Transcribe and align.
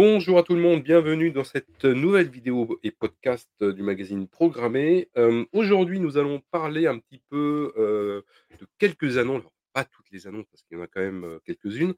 Bonjour 0.00 0.38
à 0.38 0.44
tout 0.44 0.54
le 0.54 0.60
monde, 0.60 0.84
bienvenue 0.84 1.32
dans 1.32 1.42
cette 1.42 1.84
nouvelle 1.84 2.28
vidéo 2.28 2.78
et 2.84 2.92
podcast 2.92 3.50
du 3.60 3.82
magazine 3.82 4.28
Programmé. 4.28 5.10
Hem, 5.16 5.44
aujourd'hui, 5.50 5.98
nous 5.98 6.16
allons 6.16 6.40
parler 6.52 6.86
un 6.86 7.00
petit 7.00 7.20
peu, 7.28 7.72
heu, 7.76 8.24
de 8.60 8.66
quelques 8.78 9.18
annonces, 9.18 9.40
alors 9.40 9.52
pas 9.72 9.84
toutes 9.84 10.08
les 10.12 10.28
annonces 10.28 10.46
parce 10.52 10.62
qu'il 10.62 10.78
y 10.78 10.80
en 10.80 10.84
a 10.84 10.86
quand 10.86 11.00
même, 11.00 11.24
heu, 11.24 11.40
quelques-unes, 11.44 11.94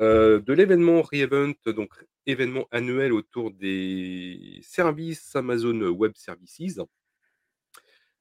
de 0.00 0.52
l'événement 0.52 1.00
Re-Event, 1.00 1.54
donc 1.66 1.90
événement 2.26 2.66
annuel 2.72 3.12
autour 3.12 3.52
des 3.52 4.58
services 4.64 5.36
Amazon 5.36 5.80
Web 5.80 6.14
Services. 6.16 6.80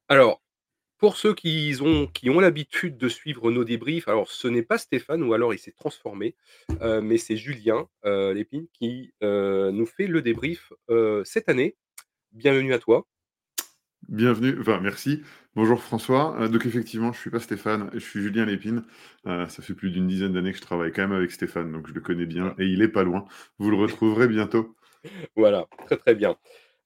Alors, 0.10 0.43
pour 1.04 1.18
ceux 1.18 1.34
qui 1.34 1.76
ont 1.82 2.08
qui 2.08 2.30
ont 2.30 2.40
l'habitude 2.40 2.98
de 2.98 3.10
suivre 3.10 3.52
nos 3.52 3.66
débriefs, 3.66 4.08
alors 4.08 4.32
ce 4.32 4.48
n'est 4.48 4.64
pas 4.64 4.78
Stéphane 4.78 5.22
ou 5.22 5.34
alors 5.34 5.54
il 5.54 5.58
s'est 5.58 5.74
transformé, 5.74 6.34
heu, 6.82 7.02
mais 7.02 7.18
c'est 7.18 7.36
Julien, 7.36 7.90
heu, 8.06 8.32
Lépine 8.32 8.68
qui, 8.72 9.12
heu, 9.22 9.72
nous 9.72 9.86
fait 9.86 10.08
le 10.08 10.22
débrief, 10.22 10.72
cette 11.26 11.50
année. 11.50 11.76
Bienvenue 12.32 12.74
à 12.74 12.80
toi. 12.80 13.06
Bienvenue, 14.08 14.56
enfin 14.62 14.80
merci. 14.80 15.24
Bonjour 15.58 15.84
François. 15.84 16.48
Donc 16.48 16.66
effectivement, 16.66 17.12
je 17.12 17.20
suis 17.20 17.30
pas 17.30 17.42
Stéphane, 17.42 17.90
je 17.94 18.00
suis 18.00 18.22
Julien 18.22 18.46
Lépine. 18.46 18.86
Ça 19.26 19.62
fait 19.62 19.74
plus 19.74 19.92
d'une 19.92 20.08
dizaine 20.08 20.32
d'années 20.32 20.54
que 20.54 20.58
je 20.58 20.62
travaille 20.62 20.94
quand 20.94 21.02
même 21.02 21.12
avec 21.12 21.34
Stéphane, 21.34 21.70
donc 21.74 21.86
je 21.90 21.94
le 21.94 22.00
connais 22.00 22.26
bien 22.26 22.44
Voilà. 22.44 22.64
et 22.64 22.68
il 22.68 22.82
est 22.82 22.88
pas 22.88 23.04
loin. 23.04 23.26
Vous 23.60 23.70
le 23.70 23.76
retrouverez 23.76 24.30
bientôt. 24.30 24.74
Voilà, 25.36 25.68
très, 25.86 25.98
très 25.98 26.16
bien. 26.16 26.38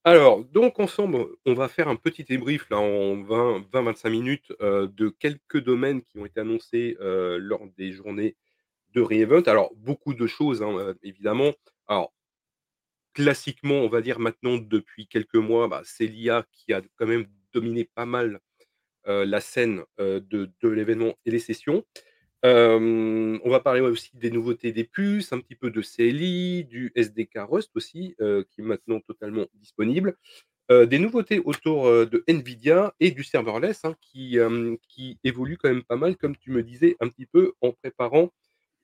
Alors 0.10 0.46
donc 0.46 0.80
ensemble, 0.80 1.26
on 1.46 1.54
va 1.54 1.68
faire 1.68 1.90
un 1.90 1.98
petit 1.98 2.24
débrief 2.24 2.72
en 2.72 3.22
20-20-25 3.24 4.10
minutes, 4.10 4.54
heu, 4.62 4.88
de 4.88 5.10
quelques 5.10 5.62
domaines 5.62 6.02
qui 6.02 6.18
ont 6.18 6.26
été 6.26 6.40
annoncés, 6.40 6.96
heu, 7.02 7.38
lors 7.38 7.68
des 7.78 7.92
journées 7.92 8.38
de 8.94 9.02
Re-Event. 9.02 9.44
Alors 9.48 9.74
beaucoup 9.76 10.14
de 10.14 10.28
choses, 10.28 10.64
hein, 10.64 10.74
heu, 10.80 11.00
évidemment. 11.04 11.54
Alors 11.88 12.12
classiquement, 13.14 13.76
on 13.82 13.90
va 13.90 14.02
dire 14.02 14.20
maintenant 14.20 14.58
depuis 14.58 15.08
quelques 15.08 15.36
mois, 15.36 15.68
bah, 15.68 15.82
c'est 15.84 16.06
l'IA 16.08 16.46
qui 16.52 16.74
a 16.74 16.82
quand 16.98 17.08
même 17.08 17.26
dominé 17.54 17.86
pas 17.86 18.06
mal, 18.06 18.40
la 19.06 19.42
scène, 19.42 19.84
de 20.00 20.22
de 20.62 20.70
l'événement 20.70 21.16
et 21.26 21.32
les 21.32 21.40
sessions. 21.40 21.86
On 22.44 23.50
va 23.50 23.60
parler 23.60 23.82
aussi 23.82 24.12
des 24.16 24.32
nouveautés 24.32 24.72
des 24.72 24.84
puces, 24.84 25.34
un 25.34 25.40
petit 25.40 25.56
peu 25.56 25.72
de 25.72 25.82
CLI, 25.82 26.66
du 26.66 26.92
SDK 26.96 27.40
Rust 27.50 27.72
aussi, 27.76 28.16
qui 28.18 28.62
est 28.62 28.64
maintenant 28.64 29.00
totalement 29.02 29.46
disponible. 29.56 30.18
Des 30.70 31.00
nouveautés 31.00 31.40
autour, 31.40 31.86
de 31.86 32.24
NVIDIA 32.28 32.94
et 33.00 33.12
du 33.12 33.24
serverless, 33.24 33.86
hein, 33.86 33.96
qui, 34.02 34.38
qui 34.90 35.18
évolue 35.24 35.58
quand 35.58 35.70
même 35.70 35.84
pas 35.84 35.96
mal 35.96 36.18
comme 36.18 36.36
tu 36.36 36.52
me 36.52 36.62
disais 36.64 36.96
un 37.00 37.08
petit 37.08 37.26
peu 37.26 37.54
en 37.62 37.72
préparant, 37.72 38.32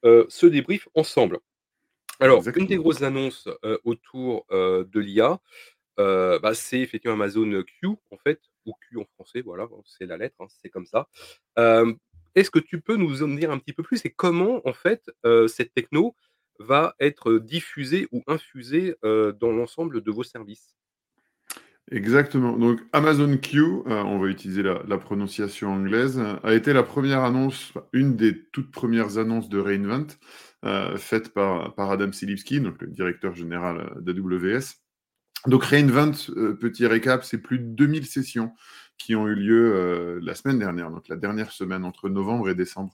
ce 0.03 0.45
débrief 0.45 0.87
ensemble. 0.95 1.39
Alors, 2.19 2.43
une 2.55 2.67
des 2.67 2.77
grosses 2.77 3.01
annonces, 3.01 3.49
autour, 3.83 4.45
de 4.49 4.99
l'IA, 4.99 5.39
bah, 5.97 6.53
c'est 6.53 6.79
effectivement 6.79 7.15
Amazon 7.15 7.63
Q, 7.63 7.87
en 8.11 8.17
fait, 8.17 8.39
ou 8.65 8.73
Q 8.73 8.97
en 8.99 9.05
français, 9.15 9.41
voilà, 9.41 9.63
hein, 9.63 9.81
c'est 9.85 10.05
la 10.05 10.15
lettre, 10.17 10.37
hein, 10.39 10.47
c'est 10.61 10.69
comme 10.69 10.85
ça. 10.85 11.07
Est-ce 12.35 12.51
que 12.51 12.59
tu 12.59 12.81
peux 12.81 12.95
nous 12.97 13.23
en 13.23 13.27
dire 13.29 13.51
un 13.51 13.59
petit 13.59 13.73
peu 13.73 13.83
plus 13.83 14.03
et 14.05 14.11
comment, 14.11 14.61
en 14.67 14.73
fait, 14.73 15.11
heu, 15.25 15.47
cette 15.47 15.73
techno 15.73 16.15
va 16.59 16.95
être 16.99 17.39
diffusée 17.39 18.07
ou 18.11 18.23
infusée, 18.27 18.95
heu, 19.05 19.33
dans 19.39 19.51
l'ensemble 19.51 20.01
de 20.01 20.11
vos 20.11 20.23
services? 20.23 20.59
Exactement. 21.91 22.57
Donc 22.57 22.79
Amazon 22.93 23.35
Q, 23.37 23.59
heu, 23.59 23.81
on 23.87 24.17
va 24.17 24.27
utiliser 24.27 24.63
la 24.63 24.97
prononciation 24.97 25.73
anglaise, 25.73 26.21
a 26.43 26.53
été 26.53 26.71
la 26.71 26.83
première 26.83 27.23
annonce, 27.23 27.73
une 27.91 28.15
des 28.15 28.41
toutes 28.51 28.71
premières 28.71 29.17
annonces 29.17 29.49
de 29.49 29.59
re:Invent, 29.59 30.15
faite 30.97 31.33
par 31.33 31.75
par 31.75 31.91
Adam 31.91 32.11
Selipsky, 32.13 32.61
donc 32.61 32.81
le 32.81 32.87
directeur 32.87 33.35
général, 33.35 33.91
d'AWS. 34.01 34.75
Donc 35.47 35.63
re:Invent, 35.65 36.13
petit 36.59 36.87
récap, 36.87 37.23
c'est 37.25 37.39
plus 37.39 37.59
de 37.59 37.65
2000 37.65 38.05
sessions 38.07 38.53
qui 38.97 39.15
ont 39.15 39.27
eu 39.27 39.35
lieu, 39.35 39.73
heu, 39.75 40.19
la 40.21 40.35
semaine 40.35 40.59
dernière, 40.59 40.89
donc 40.89 41.07
la 41.07 41.15
dernière 41.17 41.51
semaine 41.51 41.83
entre 41.83 42.09
novembre 42.09 42.49
et 42.49 42.55
décembre, 42.55 42.93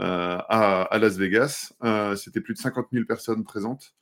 heu, 0.00 0.04
à 0.04 0.98
Las 1.00 1.16
Vegas. 1.16 1.72
Heu, 1.84 2.16
c'était 2.16 2.40
plus 2.40 2.54
de 2.54 2.58
50 2.58 2.86
000 2.92 3.04
personnes 3.04 3.44
présentes. 3.44 3.94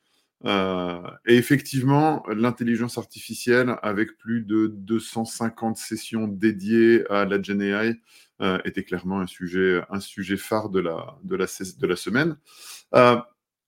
Et 0.45 1.37
effectivement, 1.37 2.23
l'intelligence 2.29 2.97
artificielle 2.97 3.77
avec 3.83 4.17
plus 4.19 4.43
de 4.43 4.69
250 4.69 5.77
sessions 5.77 6.29
dédiées 6.29 7.05
à 7.11 7.25
la 7.25 7.43
Gen 7.43 7.61
AI, 7.61 8.01
était 8.65 8.85
clairement 8.85 9.21
un 9.21 9.27
sujet 9.27 9.83
un 9.91 9.99
sujet 9.99 10.37
phare 10.37 10.69
de 10.69 10.79
la 10.79 11.19
de 11.25 11.35
la 11.35 11.47
de 11.47 11.87
la 11.89 11.97
semaine. 11.97 12.37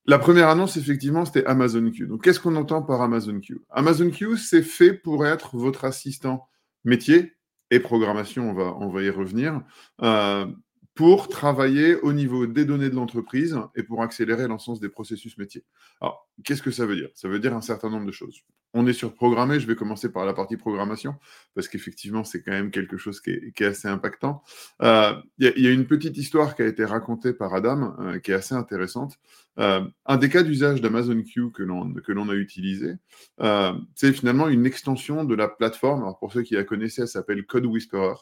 La 0.06 0.18
première 0.18 0.48
annonce, 0.48 0.76
effectivement, 0.76 1.24
c'était 1.24 1.44
Amazon 1.46 1.90
Q. 1.90 2.06
Donc 2.06 2.24
qu'est-ce 2.24 2.40
qu'on 2.40 2.56
entend 2.56 2.82
par 2.82 3.02
Amazon 3.02 3.38
Q? 3.40 3.60
Amazon 3.70 4.10
Q, 4.10 4.36
c'est 4.38 4.62
fait 4.62 4.92
pour 4.94 5.26
être 5.26 5.56
votre 5.56 5.84
assistant 5.84 6.48
métier 6.84 7.34
et 7.70 7.80
programmation, 7.80 8.50
on 8.50 8.54
va 8.54 8.74
on 8.78 8.88
va 8.88 9.02
y 9.02 9.10
revenir, 9.10 9.62
heu, 10.02 10.46
pour 10.94 11.28
travailler 11.28 11.94
au 11.96 12.12
niveau 12.12 12.46
des 12.46 12.64
données 12.64 12.90
de 12.90 12.94
l'entreprise 12.96 13.56
et 13.76 13.82
pour 13.82 14.02
accélérer 14.02 14.48
l'ensemble 14.48 14.80
des 14.80 14.88
processus 14.90 15.38
métiers. 15.38 15.64
Alors, 16.00 16.28
qu'est-ce 16.44 16.62
que 16.62 16.70
ça 16.72 16.84
veut 16.84 16.96
dire? 16.96 17.08
Ça 17.14 17.28
veut 17.28 17.38
dire 17.38 17.54
un 17.54 17.60
certain 17.62 17.88
nombre 17.90 18.06
de 18.06 18.12
choses. 18.12 18.42
On 18.74 18.86
est 18.86 18.92
sur 18.92 19.14
programmer, 19.14 19.58
je 19.60 19.66
vais 19.66 19.76
commencer 19.76 20.12
par 20.12 20.24
la 20.26 20.34
partie 20.34 20.56
programmation, 20.56 21.14
parce 21.54 21.68
qu'effectivement, 21.68 22.22
c'est 22.24 22.42
quand 22.42 22.52
même 22.52 22.70
quelque 22.70 22.96
chose 22.98 23.20
qui 23.20 23.30
est 23.30 23.62
assez 23.64 23.88
impactant. 23.88 24.42
Heu, 24.82 25.14
il 25.38 25.52
y 25.62 25.66
a 25.68 25.70
une 25.72 25.86
petite 25.86 26.16
histoire 26.18 26.54
qui 26.54 26.62
a 26.62 26.66
été 26.66 26.84
racontée 26.84 27.32
par 27.32 27.54
Adam, 27.54 27.94
heu, 28.00 28.18
qui 28.18 28.32
est 28.32 28.34
assez 28.34 28.54
intéressante. 28.54 29.16
Heu, 29.60 29.92
un 30.06 30.16
des 30.16 30.28
cas 30.30 30.42
d'usage 30.42 30.80
d'Amazon 30.80 31.22
Q 31.22 31.50
que 31.52 31.62
l'on 31.62 32.28
a 32.28 32.34
utilisé, 32.34 32.94
heu, 33.40 33.72
c'est 33.94 34.12
finalement 34.12 34.48
une 34.48 34.64
extension 34.66 35.24
de 35.24 35.34
la 35.34 35.48
plateforme. 35.48 36.02
Alors 36.02 36.18
pour 36.18 36.32
ceux 36.32 36.42
qui 36.42 36.54
la 36.54 36.64
connaissaient, 36.64 37.02
elle 37.02 37.08
s'appelle 37.08 37.44
Code 37.44 37.66
Whisperer, 37.66 38.14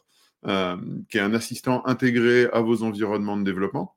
hem, 0.46 1.04
qui 1.08 1.18
est 1.18 1.20
un 1.20 1.34
assistant 1.34 1.86
intégré 1.86 2.48
à 2.52 2.60
vos 2.60 2.82
environnements 2.82 3.36
de 3.36 3.44
développement 3.44 3.94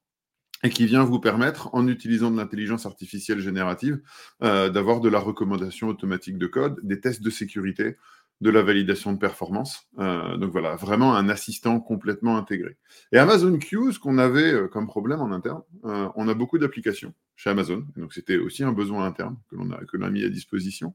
et 0.63 0.69
qui 0.69 0.85
vient 0.85 1.03
vous 1.03 1.19
permettre, 1.19 1.73
en 1.73 1.87
utilisant 1.87 2.29
de 2.29 2.37
l'intelligence 2.37 2.85
artificielle 2.85 3.39
générative, 3.39 3.99
d'avoir 4.41 4.99
de 5.01 5.09
la 5.09 5.17
recommandation 5.17 5.87
automatique 5.87 6.37
de 6.37 6.45
code, 6.45 6.79
des 6.83 6.99
tests 6.99 7.23
de 7.23 7.31
sécurité, 7.31 7.95
de 8.41 8.49
la 8.49 8.63
validation 8.63 9.13
de 9.13 9.17
performance. 9.19 9.87
Heu, 9.99 10.37
donc 10.37 10.51
voilà, 10.51 10.75
vraiment 10.75 11.15
un 11.15 11.29
assistant 11.29 11.79
complètement 11.79 12.37
intégré. 12.37 12.75
Et 13.11 13.17
Amazon 13.17 13.57
Q, 13.59 13.93
ce 13.93 13.99
qu'on 13.99 14.17
avait, 14.17 14.51
heu, 14.53 14.67
comme 14.67 14.87
problème 14.87 15.21
en 15.21 15.31
interne, 15.31 15.61
heu, 15.85 16.07
on 16.15 16.27
a 16.27 16.33
beaucoup 16.33 16.57
d'applications 16.57 17.13
chez 17.35 17.49
Amazon, 17.51 17.85
donc 17.97 18.13
c'était 18.13 18.37
aussi 18.37 18.63
un 18.63 18.71
besoin 18.73 19.05
interne 19.05 19.37
que 19.49 19.55
l'on 19.55 19.71
a 19.71 19.79
a 20.05 20.09
mis 20.09 20.23
à 20.23 20.29
disposition. 20.29 20.93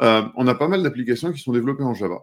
On 0.00 0.46
a 0.48 0.54
pas 0.54 0.68
mal 0.68 0.82
d'applications 0.82 1.32
qui 1.32 1.40
sont 1.40 1.52
développées 1.52 1.84
en 1.84 1.94
Java, 1.94 2.20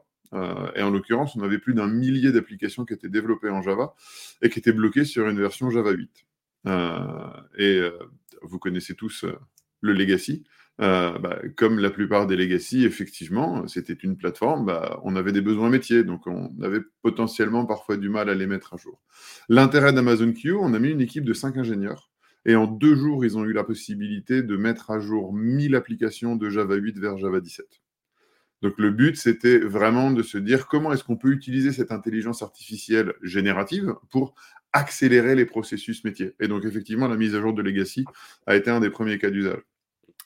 et 0.76 0.82
en 0.82 0.90
l'occurrence, 0.90 1.36
on 1.36 1.42
avait 1.42 1.60
plus 1.60 1.74
d'un 1.74 1.88
millier 1.88 2.32
d'applications 2.32 2.86
qui 2.86 2.94
étaient 2.94 3.10
développées 3.10 3.50
en 3.50 3.62
Java 3.62 3.94
et 4.42 4.50
qui 4.50 4.60
étaient 4.60 4.74
bloquées 4.74 5.06
sur 5.06 5.28
une 5.30 5.40
version 5.40 5.70
Java 5.70 5.92
8. 5.92 6.26
Heu 6.68 6.72
et 7.58 7.82
vous 8.42 8.60
connaissez 8.60 8.96
tous, 8.96 9.26
le 9.82 9.94
legacy. 9.94 10.44
Heu, 10.82 11.20
bah, 11.20 11.40
comme 11.58 11.78
la 11.80 11.92
plupart 11.92 12.26
des 12.26 12.36
legacy, 12.36 12.86
effectivement, 12.86 13.68
c'était 13.68 13.94
une 13.94 14.18
plateforme, 14.18 14.66
bah, 14.66 15.00
on 15.04 15.16
avait 15.16 15.32
des 15.32 15.42
besoins 15.42 15.70
métiers, 15.70 16.04
donc 16.04 16.26
on 16.26 16.50
avait 16.64 16.82
potentiellement 17.04 17.66
parfois 17.68 17.98
du 17.98 18.10
mal 18.10 18.30
à 18.30 18.36
les 18.36 18.48
mettre 18.48 18.74
à 18.74 18.78
jour. 18.78 19.00
L'intérêt 19.48 19.94
d'Amazon 19.94 20.34
Q, 20.34 20.54
on 20.54 20.74
a 20.74 20.80
mis 20.80 20.90
une 20.90 21.02
équipe 21.02 21.24
de 21.26 21.34
5 21.34 21.58
ingénieurs 21.58 22.10
et 22.46 22.56
en 22.56 22.66
2 22.66 22.96
jours, 22.96 23.24
ils 23.26 23.38
ont 23.38 23.46
eu 23.46 23.54
la 23.54 23.64
possibilité 23.64 24.42
de 24.42 24.58
mettre 24.58 24.90
à 24.90 25.00
jour 25.00 25.34
1000 25.34 25.76
applications 25.76 26.36
de 26.36 26.50
Java 26.50 26.76
8 26.76 26.98
vers 26.98 27.18
Java 27.18 27.40
17. 27.42 27.82
Donc 28.64 28.74
le 28.80 28.92
but, 28.92 29.18
c'était 29.18 29.60
vraiment 29.60 30.12
de 30.12 30.24
se 30.24 30.38
dire: 30.40 30.68
«Comment 30.68 30.94
est-ce 30.94 31.04
qu'on 31.04 31.18
peut 31.18 31.32
utiliser 31.32 31.72
cette 31.74 31.92
intelligence 31.92 32.42
artificielle 32.44 33.14
générative 33.24 33.94
pour 34.12 34.36
accélérer 34.74 35.36
les 35.36 35.46
processus 35.46 36.04
métiers?» 36.06 36.34
et 36.40 36.48
donc 36.48 36.66
effectivement, 36.66 37.08
la 37.08 37.18
mise 37.18 37.36
à 37.36 37.42
jour 37.42 37.54
de 37.54 37.62
legacy 37.64 38.06
a 38.48 38.56
été 38.56 38.72
un 38.72 38.80
des 38.82 38.90
premiers 38.92 39.20
cas 39.20 39.32
d'usage. 39.32 39.62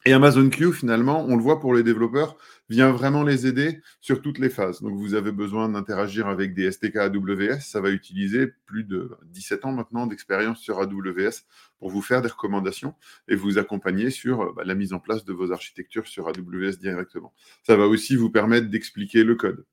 Et 0.08 0.14
Amazon 0.14 0.48
Q, 0.52 0.72
finalement, 0.72 1.26
on 1.28 1.36
le 1.36 1.42
voit 1.42 1.60
pour 1.60 1.74
les 1.74 1.82
développeurs, 1.82 2.38
vient 2.70 2.92
vraiment 2.92 3.24
les 3.24 3.48
aider 3.48 3.82
sur 4.02 4.22
toutes 4.22 4.38
les 4.38 4.52
phases. 4.52 4.84
Donc 4.84 4.96
vous 4.96 5.16
avez 5.16 5.32
besoin 5.32 5.68
d'interagir 5.68 6.28
avec 6.28 6.54
des 6.54 6.66
SDK 6.66 6.98
AWS, 6.98 7.62
ça 7.62 7.82
va 7.82 7.90
utiliser 7.90 8.54
plus 8.68 8.84
de 8.84 9.10
17 9.24 9.66
ans 9.66 9.72
maintenant 9.72 10.06
d'expérience 10.06 10.60
sur 10.60 10.80
AWS 10.80 11.42
pour 11.80 11.90
vous 11.90 12.04
faire 12.04 12.22
des 12.22 12.30
recommandations 12.30 12.94
et 13.28 13.36
vous 13.36 13.58
accompagner 13.58 14.12
sur, 14.12 14.54
bah, 14.54 14.62
la 14.64 14.76
mise 14.76 14.94
en 14.94 15.00
place 15.00 15.26
de 15.26 15.34
vos 15.34 15.52
architectures 15.52 16.06
sur 16.06 16.28
AWS 16.28 16.78
directement. 16.80 17.34
Ça 17.64 17.76
va 17.76 17.88
aussi 17.88 18.16
vous 18.16 18.30
permettre 18.30 18.70
d'expliquer 18.70 19.24
le 19.24 19.34
code. 19.34 19.66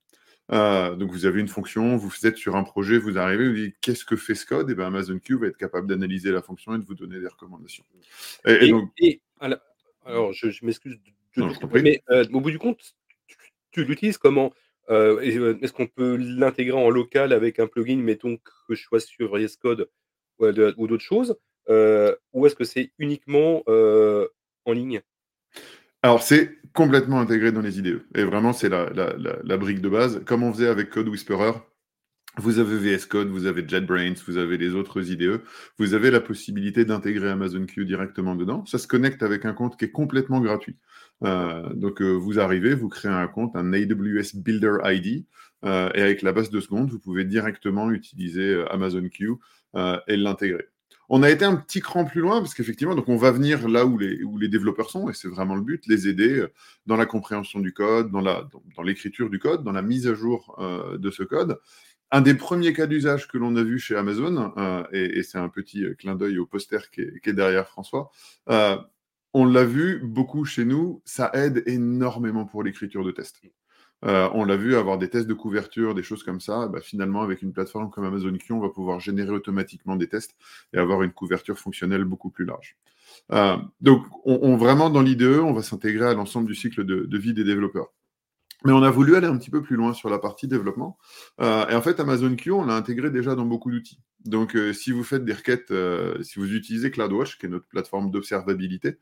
Heu, 0.50 0.96
donc 0.96 1.11
vous 1.11 1.26
avez 1.26 1.40
une 1.40 1.49
fonction, 1.49 1.96
vous 1.96 2.11
êtes 2.25 2.38
sur 2.38 2.56
un 2.56 2.64
projet, 2.64 2.96
vous 2.96 3.19
arrivez, 3.19 3.49
vous 3.49 3.55
dites: 3.55 3.76
«Qu'est-ce 3.82 4.06
que 4.06 4.17
fait 4.17 4.35
ce 4.35 4.46
code?» 4.46 4.70
et 4.70 4.75
ben 4.75 4.87
Amazon 4.87 5.19
Q 5.19 5.38
va 5.38 5.46
être 5.49 5.58
capable 5.58 5.87
d'analyser 5.87 6.32
la 6.32 6.43
fonction 6.43 6.75
et 6.75 6.78
de 6.78 6.85
vous 6.85 6.94
donner 6.94 7.20
des 7.20 7.28
recommandations. 7.28 7.85
Et 8.46 8.52
et 8.52 8.64
Et 8.67 8.70
donc 8.70 8.90
et 8.99 9.20
alors 10.04 10.32
je 10.32 10.50
je 10.50 10.64
m'excuse 10.64 10.99
mais 11.72 12.02
heu, 12.10 12.28
au 12.32 12.40
bout 12.40 12.50
du 12.50 12.58
compte, 12.58 12.94
tu 13.26 13.37
tu 13.70 13.84
l'utilises 13.84 14.19
comment? 14.19 14.52
Heu 14.90 15.20
et 15.22 15.37
heu, 15.37 15.58
est-ce 15.62 15.72
qu'on 15.72 15.87
peut 15.87 16.16
l'intégrer 16.16 16.76
en 16.76 16.90
local 16.90 17.32
avec 17.32 17.58
un 17.58 17.66
plugin, 17.66 17.96
mettons 17.96 18.37
que 18.37 18.75
je 18.75 18.82
sois 18.82 19.00
sur 19.00 19.34
VS 19.34 19.56
Code 19.60 19.88
ou 20.38 20.87
d'autres 20.87 20.99
choses? 21.02 21.37
Ou 21.69 22.46
est-ce 22.46 22.54
que 22.54 22.64
c'est 22.64 22.93
uniquement, 22.99 23.62
en 23.66 24.72
ligne? 24.72 25.02
Alors, 26.02 26.22
c'est 26.22 26.58
complètement 26.72 27.20
intégré 27.20 27.52
dans 27.52 27.60
les 27.60 27.78
IDE. 27.78 28.04
Et 28.16 28.25
vraiment, 28.25 28.52
c'est 28.52 28.69
la, 28.69 28.90
la, 28.90 29.14
la, 29.16 29.56
brique 29.56 29.81
de 29.81 29.88
base. 29.88 30.22
Comme 30.25 30.43
on 30.43 30.52
faisait 30.52 30.69
avec 30.69 30.90
Code 30.90 31.08
Whisperer, 31.08 31.52
vous 32.38 32.58
avez 32.58 32.96
VS 32.96 33.06
Code, 33.06 33.29
vous 33.29 33.44
avez 33.44 33.67
JetBrains, 33.67 34.14
vous 34.26 34.38
avez 34.38 34.56
les 34.56 34.75
autres 34.75 35.11
IDE. 35.11 35.43
Vous 35.79 35.93
avez 35.93 36.11
la 36.11 36.20
possibilité 36.20 36.87
d'intégrer 36.87 37.29
Amazon 37.29 37.67
Q 37.67 37.84
directement 37.84 38.34
dedans. 38.34 38.64
Ça 38.64 38.79
se 38.79 38.87
connecte 38.87 39.23
avec 39.23 39.44
un 39.44 39.52
compte 39.52 39.79
qui 39.79 39.84
est 39.84 39.90
complètement 39.90 40.40
gratuit. 40.40 40.79
Euh, 41.25 41.69
donc, 41.75 42.00
euh, 42.00 42.12
vous 42.12 42.40
arrivez, 42.40 42.75
vous 42.75 42.88
créez 42.88 43.12
un 43.12 43.29
compte, 43.29 43.55
un 43.55 43.73
AWS 43.75 44.37
Builder 44.37 44.79
ID. 44.84 45.26
Euh, 45.64 45.90
et 45.94 46.00
avec 46.00 46.23
la 46.23 46.32
base 46.32 46.50
de 46.50 46.58
seconde, 46.61 46.90
vous 46.90 46.99
pouvez 46.99 47.25
directement 47.25 47.90
utiliser 47.90 48.64
Amazon 48.70 49.06
Q 49.08 49.35
et 50.08 50.17
l'intégrer. 50.17 50.69
On 51.08 51.23
a 51.23 51.31
été 51.31 51.44
un 51.44 51.56
petit 51.56 51.81
cran 51.81 52.06
plus 52.06 52.23
loin 52.23 52.40
parce 52.40 52.55
qu'effectivement, 52.55 52.94
donc 52.94 53.08
on 53.11 53.17
va 53.17 53.31
venir 53.31 53.69
là 53.69 53.85
où 53.85 53.99
les, 53.99 54.23
où 54.23 54.38
les 54.38 54.49
développeurs 54.49 54.88
sont 54.88 55.11
et 55.11 55.12
c'est 55.12 55.28
vraiment 55.28 55.55
le 55.55 55.61
but, 55.61 55.87
les 55.87 56.08
aider 56.08 56.46
dans 56.87 56.96
la 56.96 57.05
compréhension 57.05 57.61
du 57.61 57.75
code, 57.75 58.11
dans, 58.11 58.23
la, 58.23 58.49
dans, 58.76 58.82
l'écriture 58.82 59.28
du 59.28 59.38
code, 59.38 59.62
dans 59.62 59.73
la 59.73 59.82
mise 59.82 60.06
à 60.06 60.14
jour 60.14 60.58
de 60.99 61.11
ce 61.11 61.23
code. 61.23 61.58
Un 62.12 62.20
des 62.20 62.35
premiers 62.35 62.73
cas 62.73 62.87
d'usage 62.87 63.26
que 63.26 63.38
l'on 63.38 63.56
a 63.56 63.62
vu 63.62 63.79
chez 63.79 63.97
Amazon, 63.97 64.53
et, 64.93 65.23
c'est 65.23 65.38
un 65.38 65.49
petit 65.49 65.85
clin 65.99 66.14
d'œil 66.14 66.38
au 66.38 66.47
poster 66.47 66.91
qui 66.91 67.00
est, 67.00 67.32
derrière 67.32 67.67
François, 67.69 68.11
on 69.35 69.47
l'a 69.47 69.64
vu 69.64 70.00
beaucoup 70.05 70.44
chez 70.44 70.64
nous, 70.64 71.00
ça 71.05 71.31
aide 71.35 71.62
énormément 71.67 72.44
pour 72.44 72.62
l'écriture 72.62 73.05
de 73.05 73.11
tests. 73.11 73.41
Euh, 74.05 74.29
on 74.35 74.44
l'a 74.44 74.56
vu 74.56 74.76
avoir 74.76 74.99
des 74.99 75.09
tests 75.09 75.29
de 75.29 75.35
couverture, 75.35 75.94
des 75.94 76.03
choses 76.03 76.25
comme 76.25 76.41
ça. 76.41 76.67
Bah, 76.67 76.81
finalement, 76.81 77.23
avec 77.23 77.41
une 77.43 77.53
plateforme 77.53 77.91
comme 77.91 78.05
Amazon 78.05 78.37
Q, 78.37 78.53
on 78.53 78.61
va 78.61 78.69
pouvoir 78.69 79.00
générer 79.00 79.31
automatiquement 79.31 79.97
des 79.97 80.09
tests 80.09 80.35
et 80.73 80.79
avoir 80.79 81.03
une 81.03 81.12
couverture 81.12 81.59
fonctionnelle 81.59 82.05
beaucoup 82.05 82.31
plus 82.31 82.44
large. 82.44 82.76
Euh, 83.31 83.56
donc, 83.81 84.05
on, 84.25 84.56
vraiment 84.56 84.91
dans 84.91 85.03
l'IDE, 85.03 85.23
on 85.23 85.53
va 85.53 85.62
s'intégrer 85.62 86.06
à 86.06 86.14
l'ensemble 86.14 86.49
du 86.49 86.55
cycle 86.55 86.85
de 86.85 87.19
vie 87.19 87.32
des 87.32 87.44
développeurs. 87.44 87.93
Mais 88.64 88.73
on 88.73 88.82
a 88.82 88.91
voulu 88.91 89.17
aller 89.17 89.26
un 89.26 89.37
petit 89.37 89.50
peu 89.50 89.62
plus 89.62 89.76
loin 89.76 89.93
sur 89.93 90.09
la 90.09 90.19
partie 90.19 90.47
développement. 90.47 90.97
Euh, 91.41 91.67
et 91.69 91.75
en 91.75 91.82
fait, 91.82 91.99
Amazon 91.99 92.35
Q, 92.37 92.53
on 92.53 92.64
l'a 92.64 92.75
intégré 92.75 93.11
déjà 93.11 93.35
dans 93.35 93.44
beaucoup 93.44 93.70
d'outils. 93.70 93.99
Donc, 94.25 94.55
euh, 94.55 94.73
si 94.73 94.93
vous 94.93 95.03
faites 95.03 95.25
des 95.25 95.32
requêtes, 95.32 95.73
euh, 95.73 96.23
si 96.23 96.38
vous 96.38 96.55
utilisez 96.55 96.93
CloudWatch, 96.93 97.38
qui 97.38 97.47
est 97.47 97.49
notre 97.49 97.67
plateforme 97.67 98.12
d'observabilité, 98.12 98.99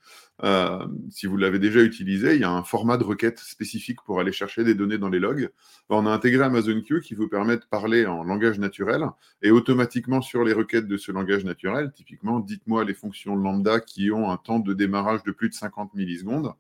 si 1.11 1.27
vous 1.27 1.37
l'avez 1.37 1.59
déjà 1.59 1.83
utilisé, 1.83 2.35
il 2.37 2.41
y 2.41 2.45
a 2.45 2.51
un 2.51 2.63
format 2.63 2.97
de 2.97 3.05
requête 3.05 3.39
spécifique 3.39 3.99
pour 4.07 4.19
aller 4.19 4.33
chercher 4.33 4.65
des 4.65 4.75
données 4.75 4.97
dans 4.97 5.11
les 5.11 5.19
logs. 5.19 5.51
on 5.91 6.07
a 6.07 6.11
intégré 6.11 6.43
Amazon 6.43 6.81
Q 6.81 7.03
qui 7.03 7.15
vous 7.15 7.29
permet 7.29 7.59
de 7.59 7.65
parler 7.71 8.07
en 8.07 8.25
langage 8.25 8.59
naturel 8.59 9.05
et 9.43 9.51
automatiquement 9.51 10.23
sur 10.23 10.43
les 10.43 10.55
requêtes 10.55 10.87
de 10.87 10.97
ce 10.97 11.13
langage 11.13 11.45
naturel, 11.45 11.93
typiquement, 11.95 12.41
dites-moi 12.41 12.85
les 12.85 12.95
fonctions 12.95 13.37
lambda 13.37 13.81
qui 13.81 14.11
ont 14.11 14.31
un 14.31 14.39
temps 14.39 14.61
de 14.61 14.73
démarrage 14.73 15.23
de 15.25 15.33
plus 15.33 15.51
de 15.51 15.55
50 15.55 15.93
millisecondes. 15.93 16.55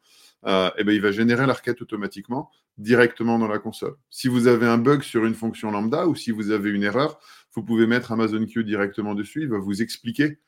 Et 0.47 0.71
eh 0.79 0.85
ben, 0.85 0.93
il 0.95 1.03
va 1.03 1.13
générer 1.13 1.47
la 1.47 1.53
requête 1.53 1.83
automatiquement 1.83 2.51
directement 2.79 3.39
dans 3.39 3.49
la 3.49 3.59
console. 3.59 3.95
Si 4.09 4.27
vous 4.29 4.47
avez 4.47 4.67
un 4.67 4.79
bug 4.79 5.03
sur 5.03 5.27
une 5.27 5.35
fonction 5.35 5.71
lambda 5.71 6.07
ou 6.07 6.15
si 6.15 6.31
vous 6.31 6.51
avez 6.51 6.71
une 6.71 6.83
erreur, 6.83 7.21
vous 7.55 7.63
pouvez 7.63 7.87
mettre 7.87 8.13
Amazon 8.13 8.47
Q 8.47 8.65
directement 8.65 9.15
dessus. 9.15 9.43
Il 9.43 9.49
va 9.49 9.59
vous 9.59 9.83
expliquer 9.83 10.39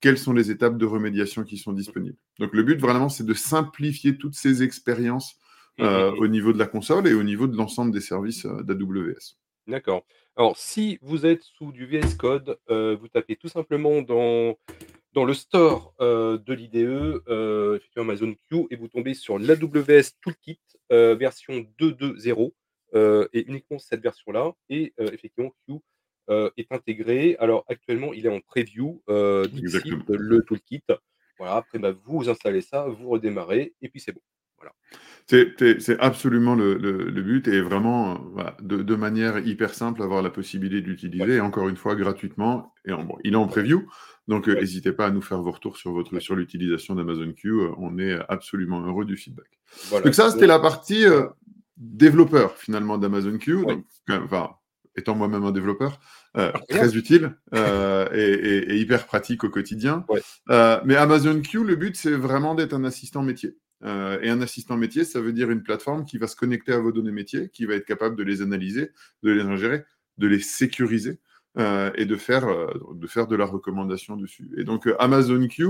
quelles 0.00 0.18
sont 0.18 0.32
les 0.32 0.50
étapes 0.50 0.78
de 0.78 0.86
remédiation 0.86 1.44
qui 1.44 1.58
sont 1.58 1.72
disponibles. 1.72 2.16
Donc 2.38 2.54
le 2.54 2.62
but 2.62 2.80
vraiment, 2.80 3.08
c'est 3.08 3.26
de 3.26 3.34
simplifier 3.34 4.16
toutes 4.16 4.34
ces 4.34 4.62
expériences 4.62 5.36
euh, 5.78 6.12
au 6.16 6.28
niveau 6.28 6.52
de 6.52 6.58
la 6.58 6.66
console 6.66 7.06
et 7.06 7.14
au 7.14 7.22
niveau 7.22 7.46
de 7.46 7.56
l'ensemble 7.56 7.92
des 7.92 8.00
services 8.00 8.44
euh, 8.44 8.62
d'AWS. 8.62 9.38
D'accord. 9.66 10.04
Alors 10.36 10.56
si 10.56 10.98
vous 11.00 11.26
êtes 11.26 11.42
sous 11.42 11.72
du 11.72 11.86
VS 11.86 12.16
Code, 12.18 12.58
euh, 12.70 12.96
vous 13.00 13.08
tapez 13.08 13.36
tout 13.36 13.48
simplement 13.48 14.02
dans 14.02 14.56
dans 15.12 15.24
le 15.24 15.34
store 15.34 15.94
euh, 16.00 16.38
de 16.38 16.54
l'IDE, 16.54 17.22
euh, 17.28 17.76
effectivement 17.76 18.04
Amazon 18.04 18.34
Q, 18.48 18.66
et 18.70 18.76
vous 18.76 18.88
tombez 18.88 19.14
sur 19.14 19.38
l'AWS 19.38 20.12
Toolkit 20.22 20.60
euh, 20.92 21.14
version 21.14 21.66
2.2.0, 21.78 22.52
et 23.32 23.44
uniquement 23.48 23.78
cette 23.78 24.02
version-là. 24.02 24.52
Et 24.68 24.92
effectivement, 24.98 25.52
Q 25.66 25.76
est 26.56 26.72
intégré. 26.72 27.36
Alors 27.38 27.64
actuellement, 27.68 28.12
il 28.12 28.26
est 28.26 28.30
en 28.30 28.40
preview 28.40 29.02
d'ici 29.52 29.92
le 30.08 30.42
toolkit. 30.42 30.82
Voilà, 31.38 31.54
après, 31.54 31.78
bah, 31.78 31.92
vous 32.04 32.28
installez 32.28 32.60
ça, 32.60 32.86
vous 32.88 33.08
redémarrez, 33.08 33.74
et 33.80 33.88
puis 33.88 34.00
c'est 34.00 34.12
bon. 34.12 34.20
Voilà. 34.60 34.74
C'est 35.26 36.00
absolument 36.00 36.54
le, 36.54 37.10
but 37.22 37.48
et 37.48 37.60
vraiment 37.60 38.20
de, 38.60 38.94
manière 38.94 39.38
hyper 39.38 39.74
simple 39.74 40.02
avoir 40.02 40.22
la 40.22 40.30
possibilité 40.30 40.82
d'utiliser, 40.82 41.40
encore 41.40 41.68
une 41.68 41.76
fois 41.76 41.94
gratuitement. 41.94 42.74
Et 42.84 42.92
bon, 42.92 43.16
il 43.24 43.34
est 43.34 43.36
en 43.36 43.46
preview, 43.46 43.86
donc, 44.30 44.48
euh, 44.48 44.54
n'hésitez 44.54 44.92
pas 44.92 45.06
à 45.06 45.10
nous 45.10 45.22
faire 45.22 45.42
vos 45.42 45.50
retours 45.50 45.76
sur, 45.76 45.90
votre, 45.90 46.16
sur 46.20 46.36
l'utilisation 46.36 46.94
d'Amazon 46.94 47.32
Q. 47.32 47.48
Euh, 47.48 47.70
on 47.78 47.98
est 47.98 48.16
absolument 48.28 48.80
heureux 48.80 49.04
du 49.04 49.16
feedback. 49.16 49.48
Donc, 50.04 50.14
ça, 50.14 50.30
c'était 50.30 50.46
la 50.46 50.60
partie 50.60 51.04
euh, 51.04 51.26
développeur, 51.76 52.56
finalement, 52.56 52.96
d'Amazon 52.96 53.38
Q. 53.38 53.66
enfin, 54.08 54.50
étant 54.96 55.16
moi-même 55.16 55.42
un 55.42 55.50
développeur, 55.50 55.98
très 56.68 56.96
utile 56.96 57.36
et, 57.52 58.76
hyper 58.76 59.06
pratique 59.06 59.42
au 59.42 59.50
quotidien. 59.50 60.04
mais 60.48 60.94
Amazon 60.94 61.40
Q, 61.40 61.64
le 61.64 61.74
but, 61.74 61.96
c'est 61.96 62.12
vraiment 62.12 62.54
d'être 62.54 62.74
un 62.74 62.84
assistant 62.84 63.22
métier. 63.22 63.56
Et 63.82 64.28
un 64.28 64.40
assistant 64.42 64.76
métier, 64.76 65.04
ça 65.04 65.20
veut 65.20 65.32
dire 65.32 65.50
une 65.50 65.62
plateforme 65.62 66.04
qui 66.04 66.18
va 66.18 66.26
se 66.26 66.36
connecter 66.36 66.72
à 66.72 66.78
vos 66.78 66.92
données 66.92 67.12
métiers, 67.12 67.48
qui 67.48 67.64
va 67.64 67.74
être 67.74 67.86
capable 67.86 68.16
de 68.16 68.22
les 68.22 68.42
analyser, 68.42 68.90
de 69.22 69.30
les 69.30 69.42
ingérer, 69.42 69.84
de 70.18 70.26
les 70.26 70.40
sécuriser. 70.40 71.18
Euh, 71.58 71.90
et 71.96 72.04
de 72.04 72.14
faire, 72.14 72.46
euh, 72.46 72.68
de 72.94 73.08
faire 73.08 73.26
de 73.26 73.34
la 73.34 73.44
recommandation 73.44 74.16
dessus. 74.16 74.48
Et 74.56 74.62
donc, 74.62 74.86
euh, 74.86 74.94
Amazon 75.00 75.48
Q, 75.48 75.66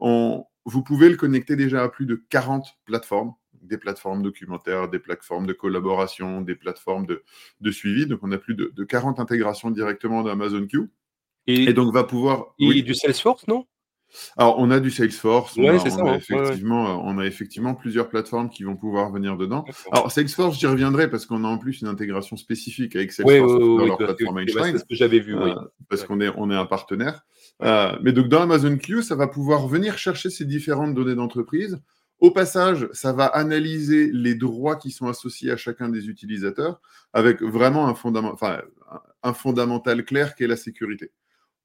on, 0.00 0.44
vous 0.64 0.82
pouvez 0.82 1.08
le 1.08 1.14
connecter 1.14 1.54
déjà 1.54 1.84
à 1.84 1.88
plus 1.88 2.04
de 2.04 2.20
40 2.30 2.66
plateformes, 2.84 3.34
des 3.62 3.78
plateformes 3.78 4.22
documentaires, 4.24 4.88
des 4.88 4.98
plateformes 4.98 5.46
de 5.46 5.52
collaboration, 5.52 6.40
des 6.40 6.56
plateformes 6.56 7.06
de, 7.06 7.22
de 7.60 7.70
suivi. 7.70 8.06
Donc, 8.06 8.18
on 8.24 8.32
a 8.32 8.38
plus 8.38 8.56
de, 8.56 8.72
de 8.74 8.84
40 8.84 9.20
intégrations 9.20 9.70
directement 9.70 10.24
d'Amazon 10.24 10.66
Q. 10.66 10.90
Et, 11.46 11.72
donc, 11.74 11.94
va 11.94 12.02
pouvoir. 12.02 12.52
Et 12.58 12.66
oui. 12.66 12.82
du 12.82 12.94
Salesforce, 12.94 13.46
non? 13.46 13.66
Alors, 14.36 14.56
on 14.58 14.70
a 14.70 14.80
du 14.80 14.90
Salesforce, 14.90 15.56
on, 15.56 15.68
a, 15.68 15.72
hein. 15.72 16.14
effectivement, 16.14 17.06
on 17.06 17.18
a 17.18 17.26
effectivement 17.26 17.74
plusieurs 17.74 18.08
plateformes 18.08 18.50
qui 18.50 18.64
vont 18.64 18.76
pouvoir 18.76 19.10
venir 19.12 19.36
dedans. 19.36 19.64
Alors, 19.92 20.10
Salesforce, 20.10 20.58
j'y 20.58 20.66
reviendrai 20.66 21.08
parce 21.08 21.26
qu'on 21.26 21.44
a 21.44 21.48
en 21.48 21.58
plus 21.58 21.80
une 21.80 21.88
intégration 21.88 22.36
spécifique 22.36 22.96
avec 22.96 23.12
Salesforce 23.12 23.52
dans 23.52 23.86
leur 23.86 23.98
plateforme 23.98 24.38
Einstein. 24.38 24.72
C'est 24.72 24.78
ce 24.78 24.84
que 24.84 24.94
j'avais 24.94 25.20
vu, 25.20 25.36
oui. 25.36 25.50
Euh, 25.50 25.54
parce 25.88 26.04
qu'on 26.04 26.20
est, 26.20 26.30
on 26.36 26.50
est 26.50 26.56
un 26.56 26.66
partenaire. 26.66 27.24
Euh, 27.62 27.96
mais 28.02 28.12
donc, 28.12 28.28
dans 28.28 28.42
Amazon 28.42 28.76
Q, 28.76 29.02
ça 29.02 29.14
va 29.14 29.26
pouvoir 29.26 29.68
venir 29.68 29.98
chercher 29.98 30.30
ces 30.30 30.44
différentes 30.44 30.94
données 30.94 31.14
d'entreprise. 31.14 31.80
Au 32.18 32.30
passage, 32.30 32.88
ça 32.92 33.12
va 33.12 33.26
analyser 33.26 34.10
les 34.12 34.34
droits 34.34 34.76
qui 34.76 34.90
sont 34.90 35.08
associés 35.08 35.50
à 35.50 35.56
chacun 35.56 35.88
des 35.88 36.08
utilisateurs 36.08 36.80
avec 37.12 37.42
vraiment 37.42 37.88
un, 37.88 37.94
enfin, 38.14 38.60
un 39.22 39.32
fondamental 39.32 40.04
clair 40.04 40.34
qui 40.34 40.44
est 40.44 40.46
la 40.46 40.56
sécurité. 40.56 41.12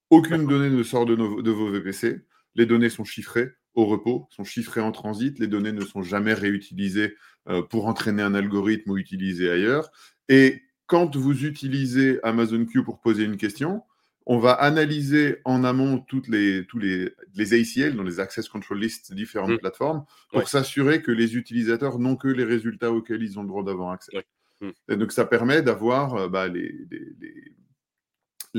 Aucune 0.08 0.46
donnée 0.46 0.70
ne 0.70 0.82
sort 0.82 1.04
de, 1.04 1.16
de 1.16 1.50
vos 1.50 1.70
VPC 1.70 2.22
les 2.56 2.66
données 2.66 2.88
sont 2.88 3.04
chiffrées 3.04 3.52
au 3.74 3.84
repos, 3.84 4.26
sont 4.30 4.44
chiffrées 4.44 4.80
en 4.80 4.90
transit, 4.90 5.38
les 5.38 5.46
données 5.46 5.72
ne 5.72 5.84
sont 5.84 6.02
jamais 6.02 6.34
réutilisées 6.34 7.14
euh, 7.48 7.62
pour 7.62 7.86
entraîner 7.86 8.22
un 8.22 8.34
algorithme 8.34 8.90
ou 8.90 8.96
utilisées 8.96 9.50
ailleurs. 9.50 9.90
Et 10.28 10.62
quand 10.86 11.14
vous 11.14 11.44
utilisez 11.44 12.18
Amazon 12.22 12.64
Q 12.64 12.82
pour 12.82 13.00
poser 13.00 13.24
une 13.24 13.36
question, 13.36 13.82
on 14.24 14.38
va 14.38 14.52
analyser 14.52 15.38
en 15.44 15.62
amont 15.62 15.98
toutes 15.98 16.28
les, 16.28 16.66
tous 16.66 16.78
les, 16.78 17.12
les 17.34 17.54
ACL, 17.54 17.94
dans 17.94 18.02
les 18.02 18.18
Access 18.18 18.48
Control 18.48 18.80
Lists 18.80 19.12
différentes 19.12 19.50
mmh. 19.50 19.58
plateformes, 19.58 20.04
pour 20.32 20.48
s'assurer 20.48 21.02
que 21.02 21.12
les 21.12 21.36
utilisateurs 21.36 21.98
n'ont 21.98 22.16
que 22.16 22.28
les 22.28 22.44
résultats 22.44 22.90
auxquels 22.90 23.22
ils 23.22 23.38
ont 23.38 23.42
le 23.42 23.48
droit 23.48 23.62
d'avoir 23.62 23.90
accès. 23.90 24.26
Mmh. 24.60 24.70
Et 24.88 24.96
donc 24.96 25.12
ça 25.12 25.26
permet 25.26 25.62
d'avoir 25.62 26.14
euh, 26.14 26.28
bah, 26.28 26.48
les, 26.48 26.74
les 26.90 27.52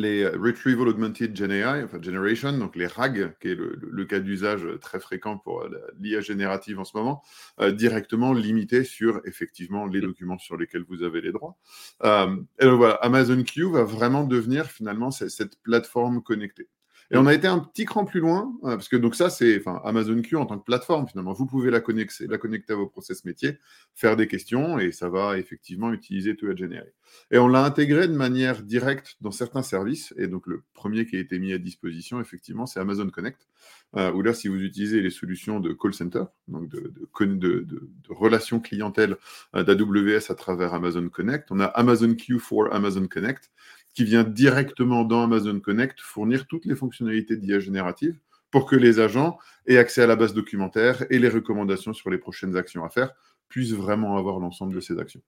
Retrieval 0.04 0.88
Augmented 0.88 1.36
Generation, 1.36 2.58
donc 2.58 2.76
les 2.76 2.88
RAG, 2.88 3.36
qui 3.40 3.50
est 3.50 3.56
le, 3.56 4.06
cas 4.06 4.20
d'usage 4.20 4.66
très 4.82 5.00
fréquent 5.00 5.38
pour 5.38 5.64
euh, 5.64 5.70
l'IA 6.00 6.22
générative 6.22 6.80
en 6.80 6.86
ce 6.86 6.96
moment, 6.96 7.24
euh, 7.60 7.72
directement 7.72 8.34
limité 8.34 8.84
sur 8.84 9.22
effectivement 9.26 9.86
les 9.86 10.02
documents 10.02 10.38
sur 10.38 10.58
lesquels 10.58 10.86
vous 10.88 11.04
avez 11.04 11.22
les 11.22 11.32
droits. 11.32 11.58
Euh, 12.04 12.36
et 12.60 12.66
donc 12.66 12.78
voilà, 12.78 12.96
Amazon 12.96 13.44
Q 13.44 13.72
va 13.72 13.84
vraiment 13.84 14.24
devenir 14.24 14.66
finalement 14.68 15.12
cette 15.12 15.62
plateforme 15.64 16.22
connectée. 16.22 16.70
Et 17.12 17.18
on 17.18 17.26
a 17.26 17.34
été 17.34 17.48
un 17.48 17.60
petit 17.60 17.86
cran 17.86 18.04
plus 18.04 18.20
loin, 18.20 18.54
euh, 18.64 18.72
parce 18.72 18.90
que 18.90 18.98
donc 18.98 19.16
ça, 19.16 19.30
c'est 19.30 19.62
Amazon 19.86 20.22
Q 20.22 20.36
en 20.36 20.46
tant 20.46 20.58
que 20.58 20.66
plateforme, 20.66 21.08
finalement. 21.08 21.34
Vous 21.34 21.46
pouvez 21.46 21.72
la 21.72 21.80
connecter, 21.80 22.28
la 22.28 22.38
connecter 22.38 22.74
à 22.74 22.76
vos 22.76 22.88
process 22.88 23.24
métiers, 23.24 23.58
faire 23.94 24.18
des 24.18 24.28
questions, 24.28 24.78
et 24.78 24.92
ça 24.92 25.08
va 25.08 25.38
effectivement 25.38 25.94
utiliser 25.94 26.36
tout 26.36 26.48
à 26.48 26.56
générer. 26.56 26.94
Et 27.32 27.38
on 27.38 27.48
l'a 27.48 27.64
intégré 27.64 28.08
de 28.08 28.14
manière 28.14 28.62
directe 28.62 29.16
dans 29.22 29.32
certains 29.32 29.64
services. 29.64 30.14
Et 30.18 30.28
donc, 30.28 30.48
le 30.48 30.64
premier 30.74 31.06
qui 31.06 31.16
a 31.16 31.20
été 31.20 31.40
mis 31.40 31.54
à 31.54 31.58
disposition, 31.58 32.20
effectivement, 32.20 32.66
c'est 32.66 32.82
Amazon 32.82 33.10
Connect, 33.10 33.48
euh, 33.96 34.12
où 34.12 34.22
là, 34.22 34.34
si 34.34 34.50
vous 34.50 34.62
utilisez 34.62 35.02
les 35.02 35.10
solutions 35.10 35.62
de 35.62 35.72
call 35.72 35.94
center, 35.94 36.24
donc 36.50 36.68
de, 36.70 36.92
de, 37.10 37.90
relations 38.10 38.60
clientèle 38.60 39.16
euh, 39.56 39.64
d'AWS 39.64 40.30
à 40.30 40.36
travers 40.36 40.74
Amazon 40.74 41.08
Connect, 41.08 41.52
on 41.52 41.60
a 41.62 41.66
Amazon 41.66 42.14
Q 42.14 42.40
for 42.40 42.74
Amazon 42.74 43.08
Connect, 43.08 43.50
qui 43.98 44.04
vient 44.04 44.24
directement 44.24 45.04
dans 45.06 45.24
Amazon 45.24 45.60
Connect 45.60 46.02
fournir 46.02 46.46
toutes 46.46 46.66
les 46.66 46.76
fonctionnalités 46.76 47.36
d'IA 47.36 47.60
générative 47.60 48.20
pour 48.52 48.68
que 48.68 48.76
les 48.76 49.00
agents 49.00 49.40
aient 49.66 49.80
accès 49.80 50.04
à 50.04 50.06
la 50.06 50.16
base 50.16 50.36
documentaire 50.36 51.04
et 51.10 51.18
les 51.18 51.30
recommandations 51.30 51.94
sur 51.94 52.12
les 52.12 52.20
prochaines 52.20 52.56
actions 52.56 52.86
à 52.86 52.90
faire 52.90 53.16
puissent 53.50 53.74
vraiment 53.74 54.16
avoir 54.16 54.38
l'ensemble 54.38 54.76
de 54.76 54.82
ces 54.82 55.00
actions. 55.00 55.24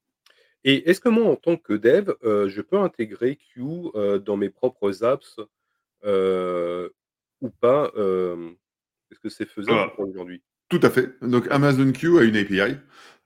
Et 0.64 0.88
est-ce 0.88 1.02
que 1.02 1.10
moi, 1.10 1.26
en 1.26 1.36
tant 1.36 1.58
que 1.58 1.74
dev, 1.74 2.12
heu, 2.24 2.48
je 2.48 2.62
peux 2.62 2.78
intégrer 2.78 3.38
Q, 3.38 3.64
heu, 3.96 4.20
dans 4.20 4.38
mes 4.38 4.52
propres 4.52 5.04
apps, 5.04 5.40
heu, 6.06 6.94
ou 7.42 7.50
pas? 7.50 7.92
Est-ce 9.12 9.20
que 9.20 9.30
c'est 9.30 9.46
faisable 9.46 9.88
pour 9.96 10.08
aujourd'hui? 10.10 10.42
Tout 10.70 10.80
à 10.84 10.90
fait. 10.90 11.16
Donc 11.22 11.48
Amazon 11.52 11.92
Q 11.92 12.20
a 12.20 12.24
une 12.24 12.36
API, 12.38 12.76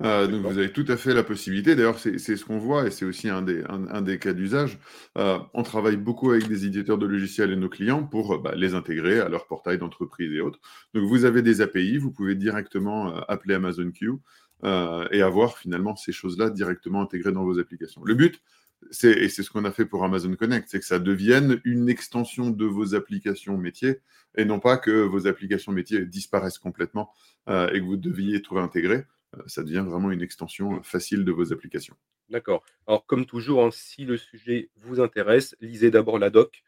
heu, 0.03 0.27
donc 0.27 0.45
vous 0.45 0.57
avez 0.57 0.71
tout 0.71 0.85
à 0.87 0.97
fait 0.97 1.13
la 1.13 1.23
possibilité. 1.23 1.75
D'ailleurs, 1.75 1.99
c'est 1.99 2.17
ce 2.17 2.45
qu'on 2.45 2.57
voit 2.57 2.87
et 2.87 2.91
c'est 2.91 3.05
aussi 3.05 3.29
un 3.29 3.41
des 3.41 3.63
un 3.69 3.87
un 3.89 4.01
des 4.01 4.17
cas 4.19 4.33
d'usage. 4.33 4.79
Heu, 5.17 5.37
on 5.53 5.63
travaille 5.63 5.97
beaucoup 5.97 6.31
avec 6.31 6.47
des 6.47 6.65
éditeurs 6.65 6.97
de 6.97 7.05
logiciels 7.05 7.51
et 7.51 7.55
nos 7.57 7.69
clients 7.69 8.03
pour, 8.03 8.39
bah, 8.39 8.53
les 8.55 8.73
intégrer 8.75 9.19
à 9.19 9.29
leur 9.29 9.47
portail 9.47 9.77
d'entreprise 9.77 10.31
et 10.33 10.39
autres. 10.41 10.59
Donc 10.93 11.05
vous 11.07 11.25
avez 11.25 11.41
des 11.41 11.61
API, 11.61 11.97
vous 11.97 12.11
pouvez 12.11 12.35
directement, 12.35 13.13
appeler 13.27 13.55
Amazon 13.55 13.91
Q, 13.91 14.11
et 15.11 15.21
avoir 15.21 15.57
finalement 15.57 15.95
ces 15.95 16.11
choses-là 16.13 16.49
directement 16.49 17.01
intégrées 17.01 17.33
dans 17.33 17.43
vos 17.43 17.59
applications. 17.59 18.01
Le 18.05 18.15
but, 18.15 18.41
c'est 18.91 19.11
et 19.11 19.29
c'est 19.29 19.43
ce 19.43 19.49
qu'on 19.49 19.65
a 19.65 19.71
fait 19.71 19.85
pour 19.85 20.03
Amazon 20.03 20.33
Connect, 20.35 20.67
c'est 20.69 20.79
que 20.79 20.85
ça 20.85 20.99
devienne 20.99 21.59
une 21.65 21.89
extension 21.89 22.49
de 22.49 22.65
vos 22.65 22.95
applications 22.95 23.57
métiers 23.57 23.99
et 24.35 24.45
non 24.45 24.59
pas 24.59 24.77
que 24.77 24.91
vos 24.91 25.27
applications 25.27 25.71
métiers 25.71 26.05
disparaissent 26.05 26.57
complètement, 26.57 27.11
heu, 27.49 27.69
et 27.75 27.79
que 27.79 27.85
vous 27.85 27.97
deviez 27.97 28.41
tout 28.41 28.55
réintégrer. 28.55 29.05
Heu, 29.37 29.43
ça 29.47 29.63
devient 29.63 29.83
vraiment 29.87 30.11
une 30.11 30.21
extension, 30.21 30.77
heu, 30.77 30.81
facile 30.83 31.25
de 31.25 31.31
vos 31.31 31.53
applications. 31.53 31.95
D'accord. 32.29 32.63
Alors 32.87 33.05
comme 33.05 33.25
toujours, 33.25 33.63
hein, 33.63 33.69
si 33.71 34.05
le 34.05 34.17
sujet 34.17 34.69
vous 34.77 34.99
intéresse, 35.01 35.55
lisez 35.59 35.91
d'abord 35.91 36.19
la 36.19 36.29
doc, 36.29 36.63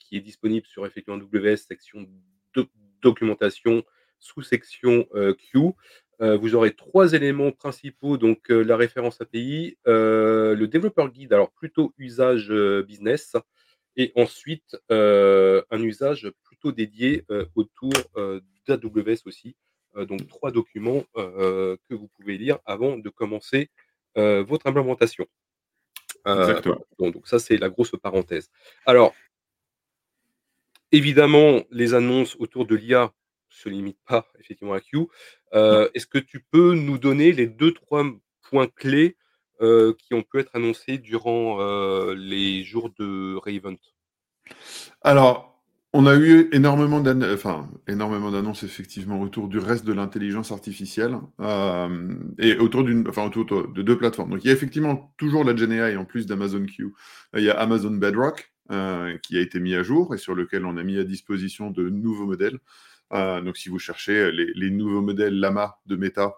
qui 0.00 0.16
est 0.16 0.20
disponible 0.20 0.66
sur 0.66 0.84
effectivement 0.84 1.20
section 1.56 2.06
doc 2.54 2.68
documentation, 3.02 3.84
sous-section, 4.18 5.06
Q. 5.38 5.58
Vous 6.18 6.54
aurez 6.54 6.74
3 6.74 7.12
éléments 7.12 7.52
principaux, 7.52 8.16
donc 8.18 8.48
la 8.48 8.76
référence 8.76 9.20
API, 9.20 9.76
le 9.86 10.64
développeur 10.66 11.10
guide, 11.10 11.32
alors 11.32 11.52
plutôt 11.52 11.94
usage, 11.98 12.52
business 12.86 13.36
et 13.96 14.12
ensuite, 14.16 14.76
un 14.90 15.82
usage 15.82 16.30
plutôt 16.42 16.72
dédié, 16.72 17.24
autour, 17.54 17.92
d'AWS 18.66 19.22
aussi. 19.26 19.56
Heu, 19.96 20.06
donc 20.06 20.26
3 20.28 20.50
documents, 20.52 21.04
heu, 21.16 21.78
que 21.88 21.94
vous 21.94 22.08
pouvez 22.16 22.38
lire 22.38 22.58
avant 22.66 22.96
de 22.98 23.08
commencer, 23.10 23.70
heu, 24.18 24.40
votre 24.42 24.66
implémentation. 24.66 25.26
Exactement. 26.26 26.80
donc 26.98 27.14
donc 27.14 27.26
ça, 27.28 27.38
c'est 27.38 27.56
la 27.56 27.70
grosse 27.70 27.92
parenthèse. 28.02 28.50
Alors 28.86 29.14
évidemment, 30.92 31.62
les 31.70 31.94
annonces 31.94 32.36
autour 32.40 32.66
de 32.66 32.74
l'IA 32.74 33.12
se 33.48 33.68
limitent 33.68 34.02
pas 34.06 34.26
effectivement 34.40 34.74
à 34.74 34.80
Q. 34.80 35.06
Est-ce 35.52 36.06
que 36.06 36.18
tu 36.18 36.40
peux 36.50 36.74
nous 36.74 36.98
donner 36.98 37.32
les 37.32 37.46
2-3 37.46 38.00
m 38.00 38.18
points 38.42 38.66
clés, 38.68 39.16
qui 39.60 40.14
ont 40.14 40.22
pu 40.22 40.40
être 40.40 40.50
annoncés 40.54 40.98
durant, 40.98 41.58
les 42.12 42.64
jours 42.64 42.90
de 42.98 43.36
re:Event? 43.36 43.76
Alors, 45.02 45.49
on 45.92 46.06
a 46.06 46.14
eu 46.16 46.48
énormément 46.52 47.00
d'ann 47.00 47.24
enfin, 47.34 47.68
énormément 47.88 48.30
d'annonces 48.30 48.62
effectivement 48.62 49.20
autour 49.20 49.48
du 49.48 49.58
reste 49.58 49.84
de 49.84 49.92
l'intelligence 49.92 50.52
artificielle, 50.52 51.16
hem 51.40 52.32
et 52.38 52.56
autour 52.58 52.84
d'une 52.84 53.08
autour 53.08 53.44
de 53.46 53.72
de 53.72 53.82
2 53.82 53.98
plateformes. 53.98 54.30
Donc 54.30 54.44
il 54.44 54.48
y 54.48 54.50
a 54.50 54.52
effectivement 54.54 55.12
toujours 55.18 55.44
la 55.44 55.56
Gen 55.56 55.72
AI 55.72 55.96
en 55.96 56.04
plus 56.04 56.26
d'Amazon 56.26 56.64
Q. 56.66 56.92
Il 57.36 57.42
y 57.42 57.50
a 57.50 57.58
Amazon 57.58 57.90
Bedrock, 57.92 58.52
heu, 58.72 59.18
qui 59.22 59.36
a 59.36 59.40
été 59.40 59.58
mis 59.60 59.74
à 59.74 59.82
jour 59.82 60.14
et 60.14 60.18
sur 60.18 60.34
lequel 60.36 60.64
on 60.64 60.76
a 60.76 60.82
mis 60.84 60.98
à 60.98 61.04
disposition 61.04 61.70
de 61.70 61.88
nouveaux 61.88 62.26
modèles. 62.26 62.58
Heu, 63.12 63.42
donc 63.42 63.56
si 63.56 63.68
vous 63.68 63.78
cherchez 63.80 64.30
les 64.32 64.52
les 64.54 64.70
nouveaux 64.70 65.02
modèles 65.02 65.34
Llama 65.40 65.78
de 65.86 65.96
Meta 65.96 66.34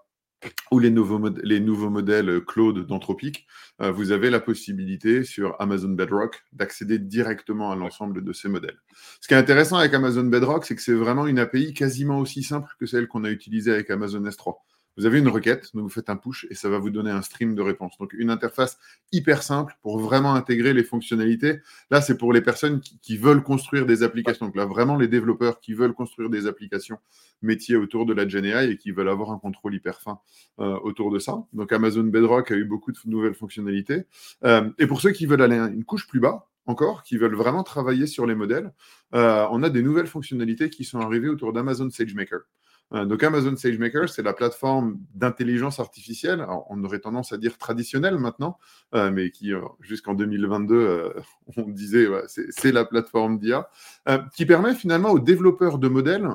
ou 0.71 0.79
les 0.79 0.91
nouveaux 0.91 1.19
mod 1.19 1.41
les 1.45 1.61
nouveaux 1.61 1.91
modèles, 1.91 2.29
heu, 2.29 2.41
Claude 2.41 2.87
d'Anthropic, 2.87 3.47
heu, 3.81 3.91
vous 3.91 4.11
avez 4.13 4.31
la 4.31 4.41
possibilité 4.41 5.25
sur 5.25 5.57
Amazon 5.61 5.91
Bedrock 5.91 6.45
d'accéder 6.53 6.99
directement 6.99 7.71
à 7.71 7.77
l'ensemble 7.77 8.25
de 8.25 8.33
ces 8.33 8.49
modèles. 8.49 8.79
Ce 9.21 9.29
qui 9.29 9.35
est 9.35 9.39
intéressant 9.39 9.77
avec 9.77 9.95
Amazon 9.95 10.25
Bedrock, 10.25 10.65
c'est 10.65 10.75
que 10.75 10.83
c'est 10.83 10.93
vraiment 10.95 11.27
une 11.27 11.39
API 11.39 11.75
quasiment 11.75 12.19
aussi 12.19 12.43
simple 12.43 12.71
que 12.79 12.87
celle 12.87 13.09
qu'on 13.09 13.25
a 13.25 13.31
utilisée 13.31 13.73
avec 13.73 13.91
Amazon 13.91 14.23
S3. 14.23 14.57
Vous 14.97 15.07
avez 15.07 15.19
une 15.21 15.29
requête, 15.29 15.71
donc 15.75 15.85
vous 15.85 15.89
faites 15.89 16.11
un 16.11 16.17
push 16.17 16.47
et 16.51 16.55
ça 16.55 16.69
va 16.69 16.79
vous 16.79 16.91
donner 16.91 17.11
un 17.11 17.23
stream 17.23 17.55
de 17.55 17.63
réponses. 17.63 17.97
Donc 17.99 18.13
une 18.13 18.31
interface 18.31 18.79
hyper 19.11 19.43
simple 19.43 19.75
pour 19.83 19.99
vraiment 19.99 20.35
intégrer 20.35 20.75
les 20.75 20.85
fonctionnalités. 20.85 21.61
Là, 21.91 22.01
c'est 22.03 22.19
pour 22.19 22.33
les 22.33 22.43
personnes 22.43 22.81
qui 23.03 23.17
veulent 23.17 23.43
construire 23.43 23.87
des 23.87 24.03
applications. 24.03 24.47
Donc 24.47 24.57
là, 24.57 24.67
vraiment 24.67 24.97
les 24.97 25.09
développeurs 25.09 25.61
qui 25.61 25.73
veulent 25.75 25.95
construire 25.95 26.29
des 26.31 26.47
applications 26.47 26.99
métiers 27.41 27.77
autour 27.77 28.07
de 28.07 28.13
la 28.15 28.29
Gen 28.29 28.45
AI 28.45 28.71
et 28.73 28.77
qui 28.77 28.91
veulent 28.93 29.09
avoir 29.09 29.31
un 29.33 29.39
contrôle 29.39 29.75
hyper 29.75 30.01
fin, 30.01 30.19
heu, 30.61 30.77
autour 30.83 31.11
de 31.11 31.19
ça. 31.19 31.43
Donc 31.53 31.73
Amazon 31.73 32.05
Bedrock 32.05 32.51
a 32.51 32.55
eu 32.57 32.65
beaucoup 32.65 32.93
de 32.93 32.99
nouvelles 33.07 33.35
fonctionnalités. 33.35 34.03
Hem 34.43 34.75
et 34.79 34.87
pour 34.87 35.01
ceux 35.01 35.11
qui 35.13 35.27
veulent 35.27 35.43
aller 35.43 35.57
un 35.57 35.73
une 35.73 35.85
couche 35.85 36.07
plus 36.07 36.21
bas 36.21 36.49
encore, 36.67 37.03
qui 37.03 37.17
veulent 37.17 37.35
vraiment 37.35 37.65
travailler 37.65 38.07
sur 38.07 38.27
les 38.27 38.35
modèles, 38.35 38.73
heu, 39.15 39.19
on 39.51 39.63
a 39.63 39.71
des 39.71 39.83
nouvelles 39.83 40.07
fonctionnalités 40.07 40.71
qui 40.71 40.85
sont 40.85 41.01
arrivées 41.01 41.29
autour 41.29 41.53
d'Amazon 41.53 41.91
SageMaker. 41.91 42.41
Heu, 42.95 43.07
donc 43.07 43.23
Amazon 43.23 43.57
SageMaker, 43.57 44.09
c'est 44.09 44.23
la 44.23 44.33
plateforme 44.35 44.99
d'intelligence 45.15 45.81
artificielle, 45.81 46.41
alors 46.41 46.67
on 46.71 46.83
aurait 46.85 46.99
tendance 46.99 47.33
à 47.33 47.39
dire 47.39 47.57
traditionnelle 47.59 48.19
maintenant, 48.19 48.59
heu, 48.95 49.11
mais 49.11 49.31
qui, 49.31 49.53
heu, 49.53 49.63
jusqu'en 49.81 50.15
2022, 50.15 50.75
heu, 50.77 51.15
on 51.57 51.63
disait, 51.69 52.07
ouais, 52.07 52.23
c'est 52.27 52.73
la 52.73 52.85
plateforme 52.85 53.39
d'IA, 53.39 53.69
qui 54.35 54.47
permet 54.47 54.75
finalement 54.75 55.11
aux 55.11 55.21
développeurs 55.21 55.79
de 55.79 55.89
modèles 55.89 56.29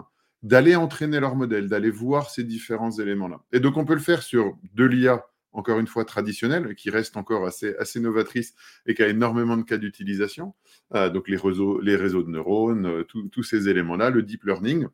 d'aller 0.43 0.75
entraîner 0.75 1.19
leurs 1.19 1.35
modèles, 1.35 1.67
d'aller 1.67 1.89
voir 1.89 2.29
ces 2.29 2.43
différents 2.43 2.91
éléments-là. 2.91 3.41
Et 3.51 3.59
donc 3.59 3.75
on 3.77 3.85
peut 3.85 3.95
le 3.95 3.99
faire 3.99 4.21
sur 4.23 4.55
de 4.75 4.85
l'IA, 4.85 5.25
encore 5.51 5.79
une 5.79 5.87
fois 5.87 6.05
traditionnelle, 6.05 6.75
qui 6.75 6.89
reste 6.91 7.17
encore 7.17 7.45
assez 7.47 7.75
assez 7.77 7.99
novatrice 7.99 8.53
et 8.85 8.93
qui 8.93 9.01
a 9.03 9.07
énormément 9.07 9.57
de 9.57 9.63
cas 9.63 9.77
d'utilisation. 9.77 10.53
Donc 10.93 11.27
les 11.27 11.37
réseaux 11.37 12.23
de 12.23 12.29
neurones, 12.29 13.03
tous 13.31 13.43
ces 13.43 13.67
éléments-là, 13.67 14.11
le 14.11 14.21
deep 14.21 14.43
learning. 14.43 14.87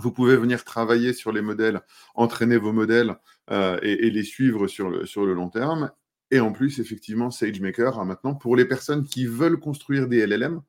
Vous 0.00 0.10
pouvez 0.12 0.36
venir 0.36 0.64
travailler 0.64 1.12
sur 1.12 1.32
les 1.32 1.42
modèles, 1.42 1.82
entraîner 2.14 2.56
vos 2.56 2.72
modèles, 2.72 3.16
heu 3.50 3.78
et 3.82 4.06
et 4.06 4.10
les 4.10 4.22
suivre 4.24 4.66
sur 4.66 4.88
le 4.90 5.04
sur 5.06 5.26
le 5.26 5.34
long 5.34 5.50
terme. 5.50 5.90
Et 6.30 6.40
en 6.40 6.50
plus, 6.52 6.78
effectivement, 6.80 7.30
SageMaker 7.30 7.98
a 7.98 8.04
maintenant, 8.04 8.34
pour 8.34 8.56
les 8.56 8.64
personnes 8.64 9.04
qui 9.04 9.26
veulent 9.26 9.60
construire 9.60 10.08
des 10.08 10.18
LLM, 10.26 10.62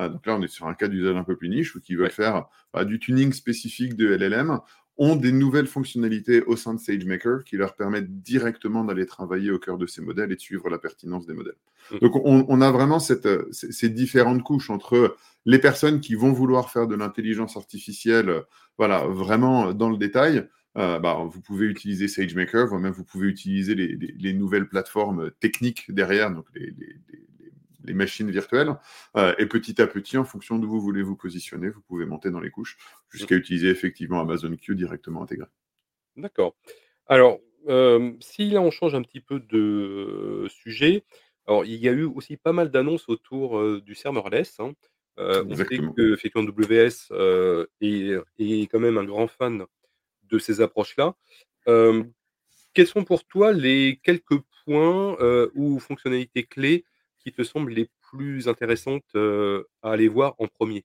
heu, 0.00 0.08
donc 0.10 0.26
là, 0.26 0.36
on 0.36 0.42
est 0.42 0.48
sur 0.48 0.66
un 0.66 0.74
cas 0.74 0.88
d'usage 0.88 1.16
un 1.16 1.24
peu 1.24 1.36
plus 1.36 1.48
niche 1.48 1.74
ou 1.74 1.80
qui 1.80 1.94
veulent 1.94 2.10
faire, 2.10 2.44
bah, 2.74 2.84
du 2.84 2.98
tuning 2.98 3.32
spécifique 3.32 3.96
de 3.96 4.12
LLM, 4.14 4.58
ont 4.98 5.16
des 5.16 5.32
nouvelles 5.32 5.66
fonctionnalités 5.66 6.42
au 6.42 6.56
sein 6.56 6.74
de 6.74 6.80
SageMaker 6.80 7.44
qui 7.44 7.56
leur 7.56 7.74
permettent 7.76 8.22
directement 8.22 8.84
d'aller 8.84 9.06
travailler 9.06 9.50
au 9.50 9.58
cœur 9.58 9.78
de 9.78 9.86
ces 9.86 10.00
modèles 10.02 10.32
et 10.32 10.36
de 10.36 10.40
suivre 10.40 10.68
la 10.70 10.78
pertinence 10.78 11.26
des 11.26 11.34
modèles. 11.34 11.56
Mmh. 11.90 11.98
Donc 11.98 12.16
on 12.24 12.46
on 12.48 12.60
a 12.60 12.70
vraiment 12.70 12.98
cette, 12.98 13.26
heu, 13.26 13.48
ces 13.52 13.88
différentes 13.90 14.42
couches 14.42 14.70
entre 14.70 15.16
les 15.44 15.58
personnes 15.58 16.00
qui 16.00 16.14
vont 16.14 16.32
vouloir 16.32 16.70
faire 16.70 16.86
de 16.86 16.94
l'intelligence 16.96 17.56
artificielle, 17.56 18.42
voilà, 18.78 19.06
vraiment 19.06 19.72
dans 19.72 19.90
le 19.90 19.96
détail, 19.96 20.38
heu, 20.78 20.98
bah, 20.98 21.18
vous 21.28 21.40
pouvez 21.40 21.66
utiliser 21.66 22.08
SageMaker, 22.08 22.66
voire 22.66 22.80
même 22.80 22.92
vous 22.92 23.04
pouvez 23.04 23.28
utiliser 23.28 23.74
les 23.74 23.88
les 23.96 24.14
les 24.18 24.32
nouvelles 24.32 24.68
plateformes 24.68 25.30
techniques 25.40 25.92
derrière, 25.92 26.30
donc 26.32 26.46
les 26.54 26.72
les 26.78 26.96
les 27.86 27.94
machines 27.94 28.30
virtuelles. 28.30 28.74
Heu 29.16 29.34
et 29.38 29.46
petit 29.46 29.80
à 29.82 29.86
petit, 29.86 30.18
en 30.18 30.24
fonction 30.24 30.58
d'où 30.58 30.68
vous 30.68 30.80
voulez 30.80 31.02
vous 31.02 31.16
positionner, 31.16 31.70
vous 31.70 31.82
pouvez 31.82 32.06
monter 32.06 32.30
dans 32.30 32.40
les 32.40 32.50
couches 32.50 32.76
Mmh. 33.18 33.26
jusqu'à 33.26 33.36
utiliser 33.36 33.68
effectivement 33.70 34.20
Amazon 34.20 34.54
Q 34.56 34.74
directement 34.76 35.22
intégré. 35.22 35.46
D'accord. 36.16 36.56
Alors, 37.06 37.40
hem, 37.68 38.16
si 38.20 38.50
là 38.50 38.60
on 38.62 38.70
change 38.70 38.94
un 38.94 39.02
petit 39.02 39.20
peu 39.20 39.40
de 39.40 40.46
sujet, 40.50 41.04
alors 41.46 41.64
il 41.64 41.74
y 41.76 41.88
a 41.88 41.92
eu 41.92 42.04
aussi 42.04 42.36
pas 42.36 42.52
mal 42.52 42.70
d'annonces 42.70 43.08
autour, 43.08 43.80
du 43.82 43.94
serverless, 43.94 44.60
hein. 44.60 44.74
On 45.18 45.56
sait 45.56 45.80
Exactement. 45.80 45.96
qu'effectivement 45.96 46.44
WS, 46.46 47.10
est 47.80 48.18
est 48.38 48.62
quand 48.68 48.80
même 48.80 48.98
un 48.98 49.04
grand 49.04 49.28
fan 49.28 49.64
de 50.24 50.38
ces 50.40 50.60
approches-là. 50.62 51.16
Quels 52.74 52.86
sont 52.86 53.04
pour 53.04 53.24
toi 53.26 53.52
les 53.52 54.00
quelques 54.02 54.40
points, 54.64 55.16
ou 55.54 55.78
fonctionnalités 55.80 56.44
clés 56.44 56.84
qui 57.26 57.32
te 57.32 57.42
semblent 57.42 57.72
les 57.72 57.90
plus 58.08 58.46
intéressantes, 58.46 59.16
à 59.16 59.90
aller 59.90 60.06
voir 60.06 60.36
en 60.38 60.46
1er? 60.46 60.84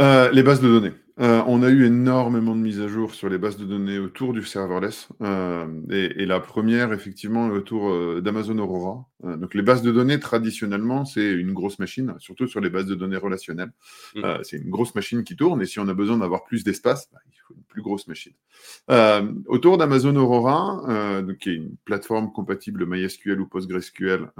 Heu, 0.00 0.30
les 0.32 0.42
bases 0.42 0.60
de 0.60 0.66
données. 0.66 0.94
Euh, 1.20 1.42
on 1.46 1.62
a 1.62 1.68
eu 1.68 1.84
énormément 1.84 2.54
de 2.54 2.60
mises 2.60 2.80
à 2.80 2.86
jour 2.86 3.12
sur 3.12 3.28
les 3.28 3.38
bases 3.38 3.56
de 3.56 3.64
données 3.64 3.98
autour 3.98 4.32
du 4.32 4.42
serverless. 4.42 5.08
Euh, 5.20 5.66
et, 5.90 6.26
la 6.26 6.38
première, 6.38 6.92
effectivement, 6.92 7.46
autour 7.48 7.90
euh, 7.90 8.20
d'Amazon 8.20 8.58
Aurora. 8.58 9.04
donc, 9.24 9.54
les 9.54 9.62
bases 9.62 9.82
de 9.82 9.90
données, 9.90 10.20
traditionnellement, 10.20 11.04
c'est 11.04 11.32
une 11.32 11.52
grosse 11.52 11.78
machine, 11.80 12.14
surtout 12.18 12.46
sur 12.46 12.60
les 12.60 12.70
bases 12.70 12.86
de 12.86 12.94
données 12.94 13.16
relationnelles. 13.16 13.72
Mmh. 14.14 14.22
c'est 14.42 14.58
une 14.58 14.70
grosse 14.70 14.94
machine 14.94 15.24
qui 15.24 15.34
tourne. 15.34 15.60
Et 15.60 15.66
si 15.66 15.80
on 15.80 15.88
a 15.88 15.94
besoin 15.94 16.18
d'avoir 16.18 16.44
plus 16.44 16.62
d'espace, 16.62 17.08
bah, 17.12 17.18
il 17.26 17.36
faut 17.46 17.54
une 17.54 17.64
plus 17.64 17.82
grosse 17.82 18.06
machine. 18.06 18.34
autour 19.46 19.78
d'Amazon 19.78 20.14
Aurora, 20.14 21.22
donc, 21.22 21.38
qui 21.38 21.50
est 21.50 21.54
une 21.54 21.76
plateforme 21.84 22.30
compatible 22.32 22.86
MySQL 22.86 23.40
ou 23.40 23.46
PostgreSQL 23.46 24.30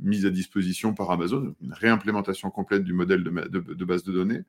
mise 0.00 0.26
à 0.26 0.30
disposition 0.30 0.94
par 0.94 1.10
Amazon, 1.10 1.54
une 1.60 1.72
réimplémentation 1.72 2.50
complète 2.50 2.84
du 2.84 2.92
modèle 2.92 3.24
de, 3.24 3.48
de 3.48 3.84
base 3.84 4.04
de 4.04 4.12
données 4.12 4.42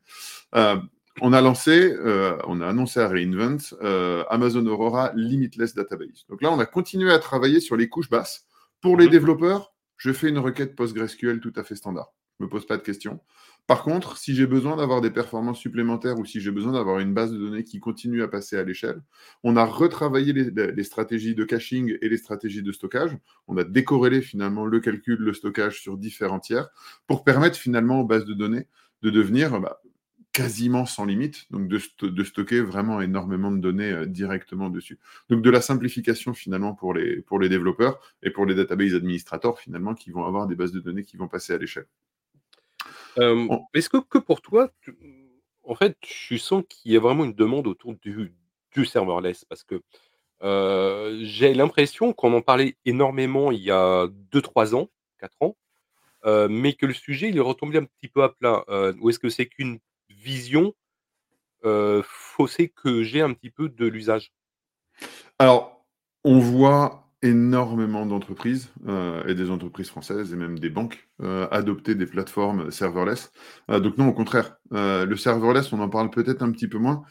on 1.20 1.32
a 1.32 1.40
lancé, 1.40 1.92
euh, 1.92 2.36
on 2.46 2.60
a 2.60 2.66
annoncé 2.66 3.00
à 3.00 3.08
Reinvent 3.08 3.74
euh, 3.82 4.24
Amazon 4.28 4.66
Aurora 4.66 5.12
Limitless 5.14 5.74
Database. 5.74 6.26
Donc 6.28 6.42
là, 6.42 6.52
on 6.52 6.58
a 6.58 6.66
continué 6.66 7.12
à 7.12 7.18
travailler 7.18 7.60
sur 7.60 7.76
les 7.76 7.88
couches 7.88 8.10
basses. 8.10 8.46
Pour 8.80 8.96
les 8.96 9.06
mhm. 9.06 9.12
développeurs, 9.12 9.74
je 9.96 10.12
fais 10.12 10.28
une 10.28 10.38
requête 10.38 10.76
PostgreSQL 10.76 11.40
tout 11.40 11.52
à 11.56 11.64
fait 11.64 11.74
standard. 11.74 12.12
Je 12.38 12.44
ne 12.44 12.46
me 12.46 12.50
pose 12.50 12.66
pas 12.66 12.76
de 12.76 12.82
questions. 12.82 13.20
Par 13.66 13.82
contre, 13.82 14.18
si 14.18 14.34
j'ai 14.34 14.46
besoin 14.46 14.76
d'avoir 14.76 15.00
des 15.00 15.10
performances 15.10 15.58
supplémentaires 15.58 16.18
ou 16.18 16.24
si 16.26 16.40
j'ai 16.40 16.50
besoin 16.50 16.72
d'avoir 16.72 17.00
une 17.00 17.14
base 17.14 17.32
de 17.32 17.38
données 17.38 17.64
qui 17.64 17.80
continue 17.80 18.22
à 18.22 18.28
passer 18.28 18.56
à 18.56 18.62
l'échelle, 18.62 19.00
on 19.42 19.56
a 19.56 19.64
retravaillé 19.64 20.32
les, 20.32 20.84
stratégies 20.84 21.34
de 21.34 21.44
caching 21.44 21.96
et 22.00 22.08
les 22.08 22.18
stratégies 22.18 22.62
de 22.62 22.70
stockage. 22.72 23.16
On 23.48 23.56
a 23.56 23.64
décorrélé 23.64 24.20
finalement 24.20 24.66
le 24.66 24.78
calcul, 24.80 25.16
le 25.18 25.32
stockage 25.32 25.80
sur 25.80 25.96
différents 25.96 26.38
tiers 26.38 26.68
pour 27.06 27.24
permettre 27.24 27.56
finalement 27.56 28.00
aux 28.02 28.04
bases 28.04 28.26
de 28.26 28.34
données 28.34 28.66
de 29.02 29.10
devenir 29.10 29.58
bah, 29.60 29.80
quasiment 30.36 30.84
sans 30.84 31.06
limite, 31.06 31.46
donc 31.50 31.66
de, 31.66 32.24
stocker 32.24 32.60
vraiment 32.60 33.00
énormément 33.00 33.50
de 33.50 33.56
données 33.56 33.90
euh, 33.90 34.04
directement 34.04 34.68
dessus. 34.68 34.98
Donc 35.30 35.40
de 35.40 35.48
la 35.48 35.62
simplification 35.62 36.34
finalement 36.34 36.74
pour 36.74 36.92
les, 36.92 37.22
pour 37.22 37.38
les 37.38 37.48
développeurs 37.48 37.98
et 38.22 38.28
pour 38.28 38.44
les 38.44 38.54
database 38.54 38.94
administrators 38.94 39.58
finalement 39.58 39.94
qui 39.94 40.10
vont 40.10 40.26
avoir 40.26 40.46
des 40.46 40.54
bases 40.54 40.72
de 40.72 40.80
données 40.80 41.04
qui 41.04 41.16
vont 41.16 41.26
passer 41.26 41.54
à 41.54 41.56
l'échelle. 41.56 41.86
Euh, 43.16 43.48
est-ce 43.72 43.88
que, 43.88 43.96
que, 43.96 44.18
pour 44.18 44.42
toi, 44.42 44.70
en 45.62 45.74
fait, 45.74 45.96
tu 46.02 46.36
sens 46.36 46.64
qu'il 46.68 46.92
y 46.92 46.96
a 46.98 47.00
vraiment 47.00 47.24
une 47.24 47.32
demande 47.32 47.66
autour 47.66 47.94
du, 47.94 48.34
du 48.72 48.84
serverless? 48.84 49.46
Parce 49.46 49.64
que 49.64 49.80
euh, 50.42 51.18
j'ai 51.22 51.54
l'impression 51.54 52.12
qu'on 52.12 52.34
en 52.34 52.42
parlait 52.42 52.76
énormément 52.84 53.52
il 53.52 53.62
y 53.62 53.70
a 53.70 54.06
2-3 54.34 54.74
ans, 54.74 54.90
4 55.18 55.34
ans, 55.40 55.56
mais 56.50 56.74
que 56.74 56.84
le 56.84 56.92
sujet 56.92 57.30
il 57.30 57.38
est 57.38 57.40
retombé 57.40 57.78
un 57.78 57.84
petit 57.84 58.08
peu 58.08 58.22
à 58.22 58.28
plat. 58.28 58.66
ou 59.00 59.08
est-ce 59.08 59.18
que 59.18 59.30
c'est 59.30 59.46
qu'une 59.46 59.78
vision 60.26 60.74
faussée 62.02 62.68
que 62.68 63.02
j'ai 63.02 63.22
un 63.22 63.32
petit 63.32 63.50
peu 63.50 63.68
de 63.68 63.86
l'usage? 63.86 64.32
Alors, 65.38 65.84
on 66.24 66.38
voit 66.38 67.08
énormément 67.22 68.06
d'entreprises 68.06 68.72
et 69.26 69.34
des 69.34 69.50
entreprises 69.50 69.88
françaises 69.88 70.32
et 70.32 70.36
même 70.36 70.58
des 70.58 70.70
banques 70.70 71.08
adopter 71.50 71.94
des 71.94 72.06
plateformes 72.06 72.70
serverless. 72.70 73.32
donc 73.68 73.98
non, 73.98 74.08
au 74.08 74.12
contraire, 74.12 74.56
le 74.70 75.14
serverless, 75.16 75.72
on 75.72 75.80
en 75.80 75.88
parle 75.88 76.10
peut-être 76.10 76.42
un 76.42 76.52
petit 76.52 76.68
peu 76.68 76.78
moins 76.78 77.02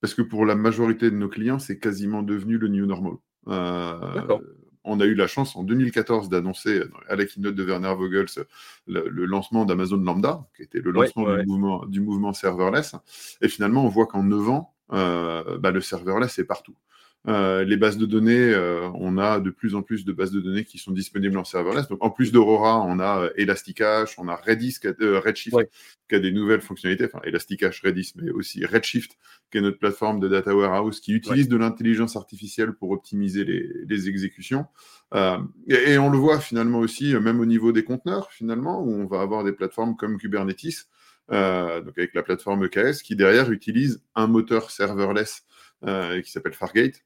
parce 0.00 0.14
que 0.14 0.22
pour 0.22 0.44
la 0.44 0.56
majorité 0.56 1.10
de 1.10 1.16
nos 1.16 1.28
clients, 1.28 1.58
c'est 1.58 1.78
quasiment 1.78 2.22
devenu 2.22 2.58
le 2.58 2.68
new 2.68 2.86
normal. 2.86 3.14
D'accord 3.46 4.40
on 4.84 5.00
a 5.00 5.04
eu 5.04 5.14
la 5.14 5.26
chance 5.26 5.56
en 5.56 5.62
2014 5.62 6.28
d'annoncer 6.28 6.82
à 7.08 7.16
la 7.16 7.24
keynote 7.24 7.54
de 7.54 7.64
Werner 7.64 7.94
Vogels 7.94 8.26
le, 8.86 9.08
lancement 9.26 9.64
d'Amazon 9.64 9.98
Lambda, 9.98 10.44
qui 10.56 10.62
était 10.62 10.80
le 10.80 10.90
lancement 10.90 11.36
du, 11.86 12.00
Mouvement, 12.00 12.32
serverless. 12.32 12.96
Et 13.40 13.48
finalement, 13.48 13.84
on 13.84 13.88
voit 13.88 14.06
qu'en 14.06 14.22
9 14.22 14.48
ans, 14.50 14.74
euh, 14.92 15.58
bah, 15.58 15.70
le 15.70 15.80
serverless 15.80 16.38
est 16.38 16.44
partout. 16.44 16.74
Euh, 17.28 17.62
les 17.64 17.76
bases 17.76 17.98
de 17.98 18.06
données, 18.06 18.52
euh, 18.52 18.88
on 18.94 19.16
a 19.16 19.38
de 19.38 19.50
plus 19.50 19.76
en 19.76 19.82
plus 19.82 20.04
de 20.04 20.12
bases 20.12 20.32
de 20.32 20.40
données 20.40 20.64
qui 20.64 20.78
sont 20.78 20.90
disponibles 20.90 21.38
en 21.38 21.44
serverless. 21.44 21.86
Donc, 21.86 22.02
en 22.02 22.10
plus 22.10 22.32
d'Aurora, 22.32 22.80
on 22.80 22.98
a 22.98 23.24
euh, 23.24 23.30
Elasticache, 23.36 24.16
on 24.18 24.26
a 24.26 24.34
Redis, 24.34 24.78
Redshift, 24.82 25.56
qui 26.08 26.14
a 26.16 26.18
des 26.18 26.32
nouvelles 26.32 26.62
fonctionnalités. 26.62 27.04
Enfin, 27.04 27.20
Elasticache, 27.24 27.80
Redis, 27.82 28.14
mais 28.16 28.30
aussi 28.30 28.64
Redshift, 28.66 29.16
qui 29.52 29.58
est 29.58 29.60
notre 29.60 29.78
plateforme 29.78 30.18
de 30.18 30.28
data 30.28 30.54
warehouse 30.54 30.98
qui 31.00 31.12
utilise 31.12 31.48
de 31.48 31.56
l'intelligence 31.56 32.16
artificielle 32.16 32.72
pour 32.72 32.90
optimiser 32.90 33.44
les, 33.44 34.08
exécutions. 34.08 34.66
Et, 35.68 35.98
on 35.98 36.10
le 36.10 36.18
voit 36.18 36.40
finalement 36.40 36.80
aussi, 36.80 37.14
même 37.14 37.38
au 37.38 37.46
niveau 37.46 37.70
des 37.70 37.84
conteneurs, 37.84 38.32
finalement, 38.32 38.82
où 38.82 38.90
on 38.90 39.06
va 39.06 39.20
avoir 39.20 39.44
des 39.44 39.52
plateformes 39.52 39.94
comme 39.96 40.18
Kubernetes, 40.18 40.88
donc 41.28 41.96
avec 41.96 42.14
la 42.14 42.24
plateforme 42.24 42.64
EKS, 42.64 43.02
qui 43.02 43.14
derrière 43.14 43.52
utilise 43.52 44.02
un 44.16 44.26
moteur 44.26 44.72
serverless 44.72 45.44
qui 45.84 46.30
s'appelle 46.30 46.54
Fargate, 46.54 47.04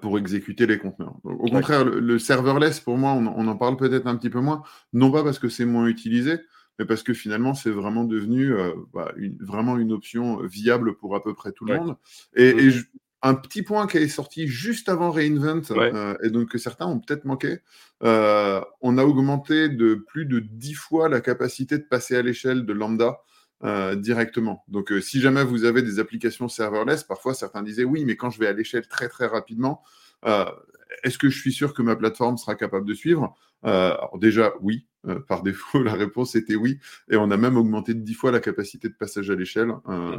pour 0.00 0.18
exécuter 0.18 0.66
les 0.66 0.78
conteneurs. 0.78 1.14
au 1.24 1.48
contraire, 1.48 1.84
le, 1.84 2.18
serverless, 2.18 2.80
pour 2.80 2.98
moi, 2.98 3.12
on, 3.12 3.46
en 3.46 3.56
parle 3.56 3.76
peut-être 3.76 4.06
un 4.06 4.16
petit 4.16 4.30
peu 4.30 4.40
moins, 4.40 4.62
non 4.92 5.10
pas 5.10 5.24
parce 5.24 5.38
que 5.38 5.48
c'est 5.48 5.64
moins 5.64 5.86
utilisé, 5.86 6.38
mais 6.78 6.84
parce 6.84 7.02
que 7.02 7.14
finalement, 7.14 7.54
c'est 7.54 7.70
vraiment 7.70 8.04
devenu 8.04 8.52
euh, 8.52 8.72
bah, 8.92 9.12
une, 9.16 9.36
vraiment 9.40 9.78
une 9.78 9.92
option 9.92 10.42
viable 10.42 10.96
pour 10.96 11.16
à 11.16 11.22
peu 11.22 11.34
près 11.34 11.52
tout 11.52 11.64
le 11.64 11.76
monde. 11.76 11.96
Et, 12.36 12.52
mmh. 12.52 12.82
un 13.22 13.34
petit 13.34 13.62
point 13.62 13.86
qui 13.86 13.98
est 13.98 14.08
sorti 14.08 14.46
juste 14.46 14.88
avant 14.88 15.10
Reinvent, 15.10 15.62
euh, 15.70 16.14
et 16.22 16.30
donc 16.30 16.50
que 16.50 16.58
certains 16.58 16.86
ont 16.86 17.00
peut-être 17.00 17.24
manqué, 17.24 17.58
on 18.02 18.98
a 18.98 19.04
augmenté 19.04 19.68
de 19.68 19.94
plus 19.94 20.26
de 20.26 20.40
10 20.40 20.74
fois 20.74 21.08
la 21.08 21.20
capacité 21.20 21.78
de 21.78 21.84
passer 21.84 22.16
à 22.16 22.22
l'échelle 22.22 22.66
de 22.66 22.72
Lambda 22.72 23.20
euh, 23.62 23.94
directement. 23.94 24.64
Donc, 24.68 24.90
euh, 24.90 25.02
si 25.02 25.20
jamais 25.20 25.44
vous 25.44 25.64
avez 25.64 25.82
des 25.82 25.98
applications 25.98 26.48
serverless, 26.48 27.04
parfois 27.04 27.34
certains 27.34 27.62
disaient 27.62 27.84
oui, 27.84 28.06
mais 28.06 28.16
quand 28.16 28.30
je 28.30 28.38
vais 28.38 28.46
à 28.46 28.54
l'échelle 28.54 28.88
très 28.88 29.10
très 29.10 29.26
rapidement, 29.26 29.82
euh, 30.24 30.46
est-ce 31.02 31.18
que 31.18 31.28
je 31.28 31.38
suis 31.38 31.52
sûr 31.52 31.74
que 31.74 31.82
ma 31.82 31.94
plateforme 31.94 32.38
sera 32.38 32.54
capable 32.54 32.86
de 32.86 32.94
suivre? 32.94 33.36
Alors 33.62 34.18
déjà, 34.18 34.54
oui. 34.62 34.86
par 35.28 35.42
défaut, 35.44 35.82
la 35.82 35.92
réponse 35.92 36.34
était 36.36 36.54
oui. 36.54 36.78
Et 37.10 37.16
on 37.16 37.30
a 37.30 37.36
même 37.36 37.58
augmenté 37.58 37.92
de 37.92 38.00
10 38.00 38.14
fois 38.14 38.30
la 38.30 38.40
capacité 38.40 38.88
de 38.88 38.94
passage 38.94 39.30
à 39.30 39.34
l'échelle 39.34 39.72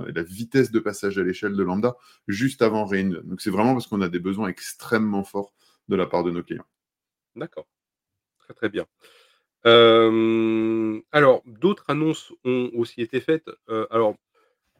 et 0.07 0.11
la 0.11 0.21
vitesse 0.21 0.71
de 0.71 0.79
passage 0.79 1.17
à 1.17 1.23
l'échelle 1.23 1.55
de 1.55 1.63
Lambda 1.63 1.95
juste 2.27 2.61
avant 2.61 2.85
Rain. 2.85 3.21
Donc, 3.23 3.41
c'est 3.41 3.49
vraiment 3.49 3.73
parce 3.73 3.87
qu'on 3.87 4.01
a 4.01 4.09
des 4.09 4.19
besoins 4.19 4.49
extrêmement 4.49 5.23
forts 5.23 5.53
de 5.87 5.95
la 5.95 6.05
part 6.05 6.23
de 6.23 6.29
nos 6.29 6.43
clients. 6.43 6.67
D'accord. 7.35 7.67
Très 8.37 8.53
très 8.53 8.69
bien 8.69 8.85
alors, 9.63 11.43
d'autres 11.45 11.85
annonces 11.89 12.33
ont 12.43 12.69
aussi 12.73 13.01
été 13.01 13.21
faites. 13.21 13.49
alors, 13.89 14.15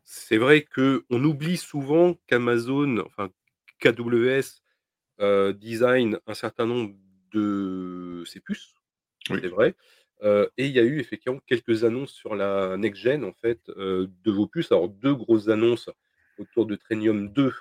c'est 0.04 0.38
vrai 0.38 0.64
qu'on 0.64 1.24
oublie 1.24 1.58
souvent 1.58 2.18
qu'Amazon, 2.28 3.00
enfin 3.06 3.30
qu'AWS, 3.80 4.62
design 5.54 6.20
un 6.28 6.34
certain 6.34 6.66
nombre 6.66 6.96
de 7.32 8.24
ses 8.26 8.40
puces, 8.40 8.74
c'est 9.28 9.48
vrai. 9.48 9.76
et 10.24 10.66
il 10.66 10.72
y 10.72 10.80
a 10.80 10.84
eu 10.84 11.00
effectivement 11.00 11.40
quelques 11.48 11.84
annonces 11.84 12.12
sur 12.12 12.36
la 12.36 12.78
next 12.78 13.02
gen, 13.02 13.24
en 13.24 13.34
fait, 13.34 13.60
de 13.68 14.32
vos 14.32 14.48
puces. 14.48 14.72
Alors, 14.72 14.90
deux 14.90 15.14
grosses 15.14 15.48
annonces 15.48 15.90
autour 16.38 16.66
de 16.66 16.76
Trainium 16.76 17.30
2 17.30 17.54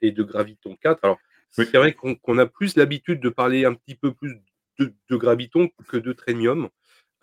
et 0.00 0.10
de 0.10 0.22
Graviton 0.22 0.76
4. 0.76 1.04
Alors, 1.04 1.18
c'est 1.50 1.70
vrai 1.74 1.94
qu'on 1.94 2.38
a 2.38 2.46
plus 2.46 2.76
l'habitude 2.76 3.20
de 3.20 3.28
parler 3.28 3.66
un 3.66 3.74
petit 3.74 3.94
peu 3.94 4.12
plus 4.14 4.40
de, 4.78 5.16
Graviton 5.16 5.70
que 5.88 5.96
de 5.96 6.12
Trainium. 6.12 6.68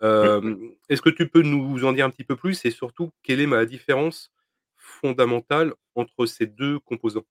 Est-ce 0.02 1.02
que 1.02 1.10
tu 1.10 1.28
peux 1.28 1.42
nous 1.42 1.84
en 1.84 1.92
dire 1.92 2.06
un 2.06 2.10
petit 2.10 2.24
peu 2.24 2.36
plus 2.36 2.64
et 2.64 2.70
surtout, 2.70 3.10
quelle 3.22 3.40
est 3.40 3.46
ma 3.46 3.64
différence 3.66 4.32
fondamentale 4.76 5.74
entre 5.94 6.26
ces 6.26 6.46
deux 6.46 6.78
composants? 6.80 7.26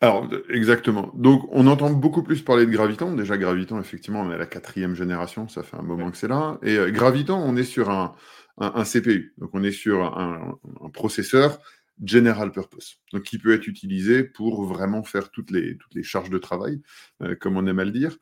Alors, 0.00 0.28
exactement. 0.50 1.10
Donc, 1.14 1.48
on 1.50 1.66
entend 1.66 1.90
beaucoup 1.90 2.22
plus 2.22 2.42
parler 2.42 2.66
de 2.66 2.70
Graviton. 2.70 3.14
Déjà, 3.14 3.38
Graviton, 3.38 3.80
effectivement, 3.80 4.20
on 4.20 4.30
est 4.30 4.34
à 4.34 4.38
la 4.38 4.46
quatrième 4.46 4.94
génération, 4.94 5.48
ça 5.48 5.62
fait 5.62 5.76
un 5.76 5.82
moment 5.82 6.10
que 6.10 6.18
c'est 6.18 6.28
là. 6.28 6.58
Et 6.62 6.76
Graviton, 6.92 7.36
on 7.36 7.56
est 7.56 7.64
sur 7.64 7.88
un, 7.90 8.14
CPU. 8.84 9.34
Donc, 9.38 9.50
on 9.54 9.62
est 9.62 9.72
sur 9.72 10.04
un, 10.04 10.58
processeur 10.92 11.58
general 12.04 12.52
purpose, 12.52 13.00
donc 13.12 13.22
qui 13.22 13.38
peut 13.38 13.54
être 13.54 13.66
utilisé 13.66 14.22
pour 14.22 14.64
vraiment 14.64 15.02
faire 15.02 15.30
toutes 15.30 15.50
les, 15.50 15.76
toutes 15.78 15.94
les 15.94 16.02
charges 16.02 16.30
de 16.30 16.38
travail, 16.38 16.82
comme 17.40 17.56
on 17.56 17.66
aime 17.66 17.78
à 17.78 17.84
le 17.84 17.90
dire. 17.90 18.16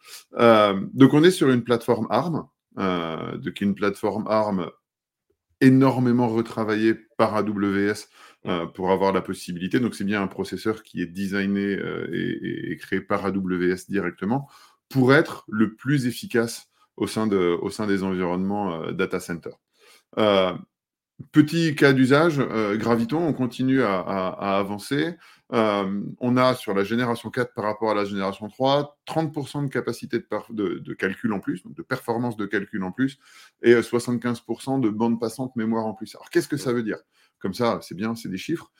donc, 0.92 1.12
on 1.12 1.24
est 1.24 1.30
sur 1.30 1.50
une 1.50 1.64
plateforme 1.64 2.06
ARM, 2.10 2.46
euh, 2.78 3.36
donc 3.38 3.60
une 3.60 3.74
plateforme 3.74 4.26
ARM 4.26 4.70
énormément 5.60 6.28
retravaillée 6.28 6.94
par 7.16 7.36
AWS 7.36 8.08
euh, 8.46 8.66
pour 8.66 8.90
avoir 8.90 9.12
la 9.12 9.22
possibilité. 9.22 9.80
Donc, 9.80 9.94
c'est 9.94 10.04
bien 10.04 10.22
un 10.22 10.26
processeur 10.26 10.82
qui 10.82 11.00
est 11.00 11.06
designé 11.06 11.76
euh, 11.76 12.08
et, 12.12 12.76
créé 12.76 13.00
par 13.00 13.24
AWS 13.24 13.86
directement 13.88 14.48
pour 14.88 15.14
être 15.14 15.44
le 15.48 15.74
plus 15.74 16.06
efficace 16.06 16.68
au 16.96 17.06
sein, 17.06 17.26
de, 17.26 17.56
au 17.62 17.70
sein 17.70 17.86
des 17.86 18.02
environnements 18.02 18.92
data 18.92 19.18
center. 19.20 19.50
Petit 21.30 21.76
cas 21.76 21.92
d'usage, 21.92 22.38
Graviton, 22.38 23.24
on 23.24 23.32
continue 23.32 23.82
à, 23.82 23.98
avancer. 24.58 25.14
on 25.50 26.36
a 26.36 26.54
sur 26.54 26.74
la 26.74 26.82
génération 26.82 27.30
4 27.30 27.54
par 27.54 27.64
rapport 27.64 27.92
à 27.92 27.94
la 27.94 28.04
génération 28.04 28.48
3, 28.48 28.98
30% 29.06 29.64
de 29.64 29.68
capacité 29.68 30.18
de, 30.18 30.92
calcul 30.94 31.32
en 31.32 31.38
plus, 31.38 31.62
donc 31.62 31.74
de 31.74 31.82
performance 31.82 32.36
de 32.36 32.46
calcul 32.46 32.82
en 32.82 32.90
plus, 32.90 33.18
et 33.62 33.74
75% 33.74 34.80
de 34.80 34.88
bande 34.90 35.20
passante 35.20 35.54
mémoire 35.54 35.86
en 35.86 35.94
plus. 35.94 36.16
Alors 36.16 36.30
qu'est-ce 36.30 36.48
que 36.48 36.56
ça 36.56 36.72
veut 36.72 36.82
dire? 36.82 36.98
Comme 37.38 37.54
ça, 37.54 37.78
c'est 37.80 37.94
bien, 37.94 38.16
c'est 38.16 38.28
des 38.28 38.38
chiffres. 38.38 38.72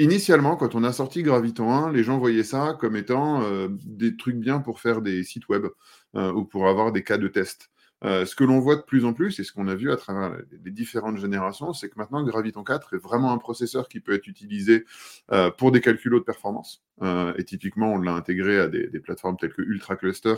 Initialement, 0.00 0.56
quand 0.56 0.74
on 0.74 0.82
a 0.82 0.92
sorti 0.92 1.22
Graviton 1.22 1.70
1, 1.70 1.92
les 1.92 2.02
gens 2.02 2.18
voyaient 2.18 2.42
ça 2.42 2.76
comme 2.80 2.96
étant, 2.96 3.44
des 3.84 4.16
trucs 4.16 4.36
bien 4.36 4.58
pour 4.58 4.80
faire 4.80 5.00
des 5.00 5.22
sites 5.22 5.48
web, 5.48 5.66
ou 6.14 6.44
pour 6.44 6.66
avoir 6.68 6.90
des 6.90 7.04
cas 7.04 7.18
de 7.18 7.28
test. 7.28 7.70
Heu, 8.04 8.24
ce 8.26 8.34
que 8.34 8.44
l'on 8.44 8.60
voit 8.60 8.76
de 8.76 8.82
plus 8.82 9.04
en 9.04 9.12
plus 9.12 9.38
et 9.40 9.44
ce 9.44 9.52
qu'on 9.52 9.68
a 9.68 9.74
vu 9.74 9.90
à 9.92 9.96
travers 9.96 10.36
les 10.64 10.70
différentes 10.70 11.18
générations, 11.18 11.72
c'est 11.74 11.88
que 11.90 11.98
maintenant 11.98 12.22
Graviton 12.24 12.64
4 12.64 12.94
est 12.94 12.98
vraiment 12.98 13.32
un 13.32 13.38
processeur 13.38 13.88
qui 13.88 14.00
peut 14.00 14.12
être 14.14 14.26
utilisé, 14.26 14.84
heu, 15.32 15.50
pour 15.58 15.72
des 15.72 15.80
calculs 15.80 16.14
haute 16.14 16.24
performance. 16.26 16.82
Heu, 17.02 17.34
et 17.38 17.44
typiquement, 17.44 17.92
on 17.94 17.98
l'a 17.98 18.12
intégré 18.14 18.58
à 18.60 18.68
des 18.68 18.88
des 18.88 19.00
plateformes 19.00 19.36
telles 19.38 19.52
que 19.52 19.62
Ultracluster, 19.62 20.36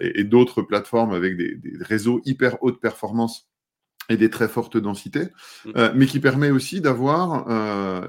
et 0.00 0.20
et 0.20 0.24
d'autres 0.24 0.62
plateformes 0.62 1.12
avec 1.12 1.36
des 1.36 1.54
des 1.56 1.76
réseaux 1.84 2.20
hyper 2.24 2.62
haute 2.62 2.80
performance 2.80 3.48
et 4.10 4.16
des 4.18 4.30
très 4.30 4.48
fortes 4.48 4.76
densités, 4.78 5.28
heu, 5.76 5.92
mais 5.94 6.06
qui 6.06 6.20
permet 6.20 6.50
aussi 6.50 6.80
d'avoir, 6.80 7.46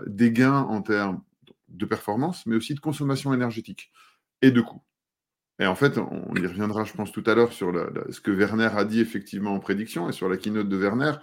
des 0.07 0.31
gains 0.31 0.61
en 0.61 0.81
termes 0.81 1.21
de 1.69 1.85
performance, 1.85 2.45
mais 2.47 2.55
aussi 2.55 2.73
de 2.75 2.79
consommation 2.81 3.33
énergétique 3.33 3.91
et 4.41 4.51
de 4.51 4.61
coût. 4.61 4.81
Et 5.59 5.67
en 5.67 5.75
fait, 5.75 5.97
on 5.97 6.33
y 6.35 6.45
reviendra, 6.47 6.83
je 6.83 6.93
pense, 6.93 7.11
tout 7.11 7.23
à 7.27 7.35
l'heure 7.35 7.53
sur 7.53 7.71
ce 8.09 8.19
que 8.19 8.31
Werner 8.31 8.69
a 8.73 8.85
dit 8.85 8.99
effectivement 8.99 9.53
en 9.53 9.59
prédiction 9.59 10.09
et 10.09 10.11
sur 10.11 10.27
la 10.27 10.37
keynote 10.37 10.67
de 10.67 10.77
Werner. 10.77 11.13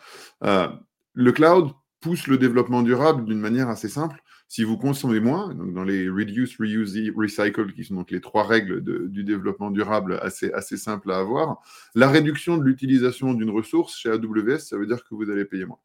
Heu, 0.45 0.69
le 1.15 1.33
cloud 1.33 1.71
pousse 2.01 2.29
le 2.29 2.39
développement 2.39 2.83
durable 2.83 3.25
d'une 3.25 3.41
manière 3.41 3.69
assez 3.69 3.89
simple. 3.89 4.23
Si 4.49 4.65
vous 4.65 4.79
consommez 4.79 5.21
moins, 5.21 5.55
donc 5.55 5.75
dans 5.75 5.85
les 5.85 6.09
reduce, 6.09 6.57
reuse, 6.59 6.97
recycle, 7.17 7.73
qui 7.73 7.85
sont 7.85 7.95
donc 7.95 8.11
les 8.11 8.21
3 8.21 8.45
règles 8.45 8.83
du 9.11 9.23
développement 9.23 9.71
durable 9.71 10.19
assez 10.23 10.53
assez 10.53 10.77
simples 10.77 11.13
à 11.13 11.19
avoir, 11.19 11.61
la 11.95 12.09
réduction 12.09 12.57
de 12.57 12.65
l'utilisation 12.65 13.35
d'une 13.35 13.51
ressource 13.51 13.97
chez 13.97 14.11
AWS, 14.11 14.59
ça 14.59 14.79
veut 14.79 14.87
dire 14.87 15.05
que 15.05 15.15
vous 15.15 15.31
allez 15.31 15.45
payer 15.45 15.67
moins. 15.67 15.79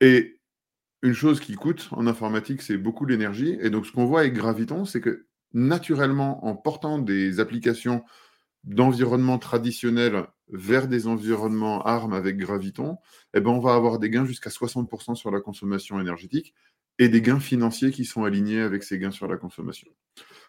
Et 0.00 0.40
une 1.02 1.14
chose 1.14 1.40
qui 1.40 1.54
coûte 1.54 1.88
en 1.92 2.06
informatique, 2.06 2.60
c'est 2.60 2.76
beaucoup 2.76 3.06
l'énergie. 3.06 3.56
Et 3.60 3.70
donc, 3.70 3.86
ce 3.86 3.92
qu'on 3.92 4.04
voit 4.04 4.20
avec 4.20 4.34
Graviton, 4.34 4.84
c'est 4.84 5.00
que 5.00 5.26
naturellement, 5.52 6.44
en 6.46 6.56
portant 6.56 6.98
des 6.98 7.40
applications 7.40 8.04
d'environnement 8.64 9.38
traditionnels 9.38 10.26
vers 10.48 10.88
des 10.88 11.06
environnements 11.06 11.82
ARM 11.82 12.12
avec 12.12 12.36
Graviton, 12.36 12.98
et 13.34 13.40
ben, 13.40 13.50
on 13.50 13.60
va 13.60 13.74
avoir 13.74 13.98
des 13.98 14.10
gains 14.10 14.24
jusqu'à 14.24 14.50
60% 14.50 15.14
sur 15.14 15.30
la 15.30 15.40
consommation 15.40 16.00
énergétique 16.00 16.54
et 16.98 17.08
des 17.08 17.22
gains 17.22 17.40
financiers 17.40 17.90
qui 17.90 18.04
sont 18.04 18.24
alignés 18.24 18.60
avec 18.60 18.82
ces 18.82 18.98
gains 18.98 19.10
sur 19.10 19.28
la 19.28 19.36
consommation. 19.36 19.88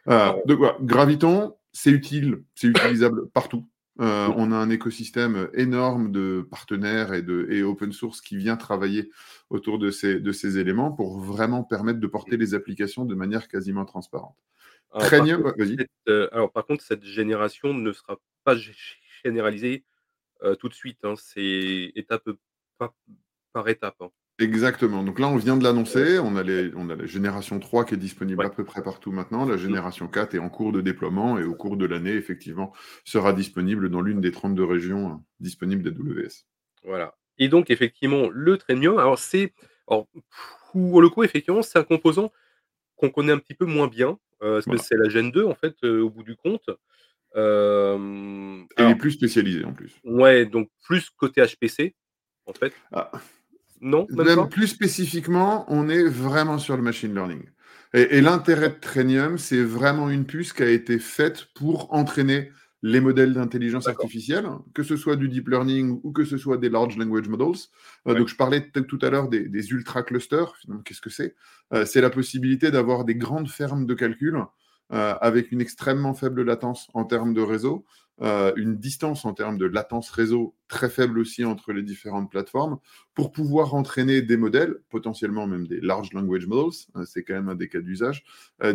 Voilà, 0.06 0.36
Graviton, 0.82 1.56
c'est 1.72 1.92
utile, 1.92 2.44
c'est 2.56 2.68
utilisable 2.68 3.30
partout. 3.30 3.66
Heu, 4.00 4.06
Mmh. 4.30 4.34
on 4.38 4.52
a 4.52 4.56
un 4.56 4.70
écosystème 4.70 5.50
énorme 5.54 6.12
de 6.12 6.48
partenaires 6.50 7.14
et 7.14 7.22
de 7.22 7.48
et 7.52 7.62
open 7.62 7.92
source 7.92 8.22
qui 8.22 8.38
vient 8.38 8.56
travailler 8.56 9.12
autour 9.50 9.80
de 9.80 9.92
ces 9.92 10.20
de 10.20 10.32
ces 10.32 10.58
éléments 10.58 10.92
pour 10.92 11.20
vraiment 11.20 11.64
permettre 11.64 12.00
de 12.00 12.08
porter 12.08 12.38
les 12.38 12.54
applications 12.54 13.06
de 13.06 13.16
manière 13.16 13.48
quasiment 13.48 13.86
transparente. 13.86 14.38
Alors 14.94 15.14
par 15.16 15.30
Trainium 15.30 15.36
contre, 15.36 15.46
ouais, 15.46 15.54
vas-y. 15.58 15.78
cette, 15.78 15.90
heu, 16.10 16.30
alors 16.34 16.52
par 16.52 16.66
contre, 16.66 16.84
cette 16.84 17.04
génération 17.06 17.74
ne 17.74 17.94
sera 17.94 18.18
pas 18.44 18.56
gé 18.56 18.74
généralisée, 19.24 19.86
heu, 20.44 20.56
tout 20.58 20.70
de 20.70 20.76
suite, 20.76 21.06
hein. 21.06 21.16
C'est 21.18 21.92
étape, 21.96 22.30
par 22.80 22.94
par 23.54 23.70
étape, 23.70 23.98
hein. 24.02 24.12
Exactement. 24.40 25.04
Donc 25.04 25.20
là, 25.20 25.28
on 25.28 25.36
vient 25.38 25.56
de 25.58 25.64
l'annoncer. 25.64 26.18
On 26.20 26.36
a 26.36 26.42
ouais. 26.42 26.44
les 26.44 26.72
on 26.76 26.90
a 26.90 26.96
la 26.96 27.06
génération 27.06 27.60
3 27.60 27.86
qui 27.86 27.94
est 27.94 27.98
disponible 27.98 28.44
Ouais. 28.44 28.46
à 28.46 28.50
peu 28.50 28.64
près 28.64 28.82
partout 28.82 29.12
maintenant. 29.12 29.46
La 29.46 29.58
génération 29.58 30.08
4 30.08 30.34
est 30.34 30.40
en 30.40 30.50
cours 30.50 30.72
de 30.72 30.82
déploiement 30.82 31.38
et 31.38 31.44
au 31.44 31.54
cours 31.54 31.78
de 31.78 31.86
l'année, 31.86 32.14
effectivement, 32.14 32.74
sera 33.06 33.34
disponible 33.34 33.90
dans 33.90 34.02
l'une 34.02 34.22
des 34.22 34.32
32 34.32 34.64
régions, 34.66 35.12
heu, 35.12 35.18
disponibles 35.40 35.84
d'AWS. 35.84 36.44
Voilà. 36.84 37.16
Et 37.38 37.48
donc 37.50 37.70
effectivement, 37.70 38.30
le 38.32 38.58
Trainium, 38.58 38.98
alors 38.98 39.20
c'est 39.20 39.54
pour 40.72 41.02
le 41.02 41.10
coup, 41.10 41.24
effectivement, 41.24 41.62
c'est 41.62 41.80
un 41.80 41.84
composant 41.84 42.32
qu'on 42.98 43.10
connaît 43.12 43.34
un 43.34 43.40
petit 43.40 43.56
peu 43.56 43.66
moins 43.66 43.88
bien, 43.88 44.20
parce 44.42 44.66
que 44.66 44.78
c'est 44.78 44.98
la 44.98 45.10
Gen 45.10 45.32
2 45.32 45.46
en 45.46 45.56
fait, 45.56 45.76
heu, 45.84 46.02
au 46.02 46.10
bout 46.10 46.24
du 46.24 46.36
compte? 46.36 46.70
Et 47.34 47.40
est 47.40 48.82
alors 48.82 48.98
plus 48.98 49.12
spécialisé 49.12 49.64
en 49.64 49.74
plus. 49.74 49.94
ouais, 50.04 50.46
donc 50.46 50.70
plus 50.84 51.10
côté 51.12 51.42
HPC, 51.42 51.96
en 52.46 52.54
fait. 52.54 52.74
Ah, 52.92 53.12
Non, 53.80 54.08
même 54.10 54.26
même 54.28 54.50
plus 54.50 54.68
spécifiquement, 54.68 55.66
on 55.70 55.90
est 55.90 56.04
vraiment 56.04 56.58
sur 56.58 56.76
le 56.76 56.84
machine 56.84 57.14
learning. 57.14 57.44
Et 57.94 58.18
et 58.18 58.22
l'intérêt 58.22 58.70
de 58.70 58.76
Trainium, 58.76 59.38
c'est 59.38 59.64
vraiment 59.64 60.10
une 60.10 60.26
puce 60.26 60.54
qui 60.54 60.64
a 60.64 60.70
été 60.70 61.00
faite 61.00 61.48
pour 61.56 61.94
entraîner 61.94 62.52
les 62.84 63.00
modèles 63.00 63.34
d'intelligence 63.34 63.90
artificielle, 63.90 64.48
que 64.74 64.84
ce 64.84 64.98
soit 64.98 65.16
du 65.16 65.30
deep 65.30 65.48
learning 65.50 66.00
ou 66.04 66.12
que 66.12 66.24
ce 66.26 66.38
soit 66.38 66.58
des 66.58 66.70
large 66.70 66.98
language 66.98 67.28
models. 67.30 67.70
Ouais. 68.06 68.16
donc 68.16 68.28
je 68.28 68.36
parlais 68.36 68.62
tout 68.72 69.00
à 69.02 69.10
l'heure 69.10 69.30
des 69.30 69.48
des 69.48 69.72
ultra 69.72 70.04
clusters. 70.04 70.54
Qu'est-ce 70.86 71.02
que 71.02 71.10
c'est? 71.12 71.36
Heu, 71.74 71.86
c'est 71.86 72.02
la 72.02 72.10
possibilité 72.10 72.72
d'avoir 72.72 73.06
des 73.06 73.16
grandes 73.16 73.50
fermes 73.50 73.86
de 73.86 73.94
calcul, 73.94 74.36
heu, 74.38 74.46
avec 74.92 75.52
une 75.52 75.62
extrêmement 75.62 76.14
faible 76.14 76.44
latence 76.44 76.90
en 76.94 77.06
termes 77.06 77.34
de 77.34 77.42
réseau, 77.42 77.86
une 78.56 78.78
distance 78.78 79.26
en 79.26 79.34
termes 79.34 79.58
de 79.58 79.66
latence 79.66 80.12
réseau 80.12 80.56
très 80.68 80.90
faible 80.90 81.18
aussi 81.20 81.44
entre 81.46 81.74
les 81.74 81.82
différentes 81.84 82.30
plateformes, 82.30 82.78
pour 83.16 83.32
pouvoir 83.32 83.74
entraîner 83.74 84.22
des 84.22 84.38
modèles, 84.38 84.76
potentiellement 84.90 85.48
même 85.48 85.66
des 85.68 85.82
large 85.82 86.14
language 86.14 86.46
models, 86.48 86.74
heu, 86.98 87.06
c'est 87.06 87.24
quand 87.24 87.34
même 87.34 87.50
un 87.50 87.56
des 87.56 87.68
cas 87.70 87.82
d'usage, 87.82 88.24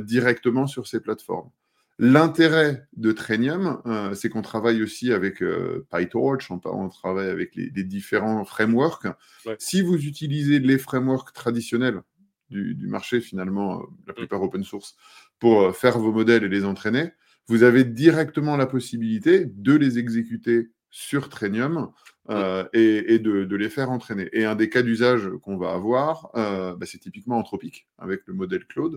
directement 0.00 0.66
sur 0.66 0.86
ces 0.88 1.00
plateformes. 1.00 1.50
L'intérêt 1.98 2.86
de 2.94 3.10
Trainium, 3.10 3.80
heu, 3.86 4.14
c'est 4.14 4.28
qu'on 4.28 4.42
travaille 4.42 4.82
aussi 4.82 5.12
avec, 5.14 5.40
heu, 5.42 5.86
PyTorch, 5.90 6.50
on 6.50 6.88
travaille 6.90 7.30
avec 7.30 7.56
les 7.56 7.70
les 7.74 7.84
différents 7.84 8.44
frameworks. 8.44 9.06
Ouais. 9.44 9.58
Si 9.58 9.80
vous 9.80 9.96
utilisez 10.04 10.58
les 10.58 10.76
frameworks 10.78 11.32
traditionnels 11.32 12.02
du 12.50 12.74
du 12.74 12.86
marché 12.86 13.20
finalement, 13.22 13.80
heu, 13.80 13.86
la 14.06 14.12
Mmh. 14.12 14.16
plupart 14.18 14.42
open 14.42 14.62
source, 14.62 14.94
pour, 15.38 15.74
faire 15.74 15.98
vos 15.98 16.12
modèles 16.12 16.44
et 16.44 16.48
les 16.48 16.66
entraîner, 16.66 17.12
vous 17.48 17.62
avez 17.62 17.84
directement 17.84 18.56
la 18.58 18.66
possibilité 18.66 19.46
de 19.46 19.72
les 19.74 19.98
exécuter 19.98 20.68
sur 20.90 21.30
Trainium, 21.30 21.92
Mmh. 22.28 22.34
heu, 22.34 22.68
et 22.72 23.18
de 23.18 23.56
les 23.56 23.70
faire 23.70 23.90
entraîner. 23.90 24.28
Et 24.32 24.44
un 24.44 24.54
des 24.56 24.68
cas 24.68 24.82
d'usage 24.82 25.28
qu'on 25.42 25.56
va 25.56 25.72
avoir, 25.72 26.30
heu, 26.36 26.74
bah, 26.76 26.86
c'est 26.86 26.98
typiquement 26.98 27.38
Anthropic 27.38 27.86
avec 27.98 28.22
le 28.26 28.34
modèle 28.34 28.64
Claude. 28.66 28.94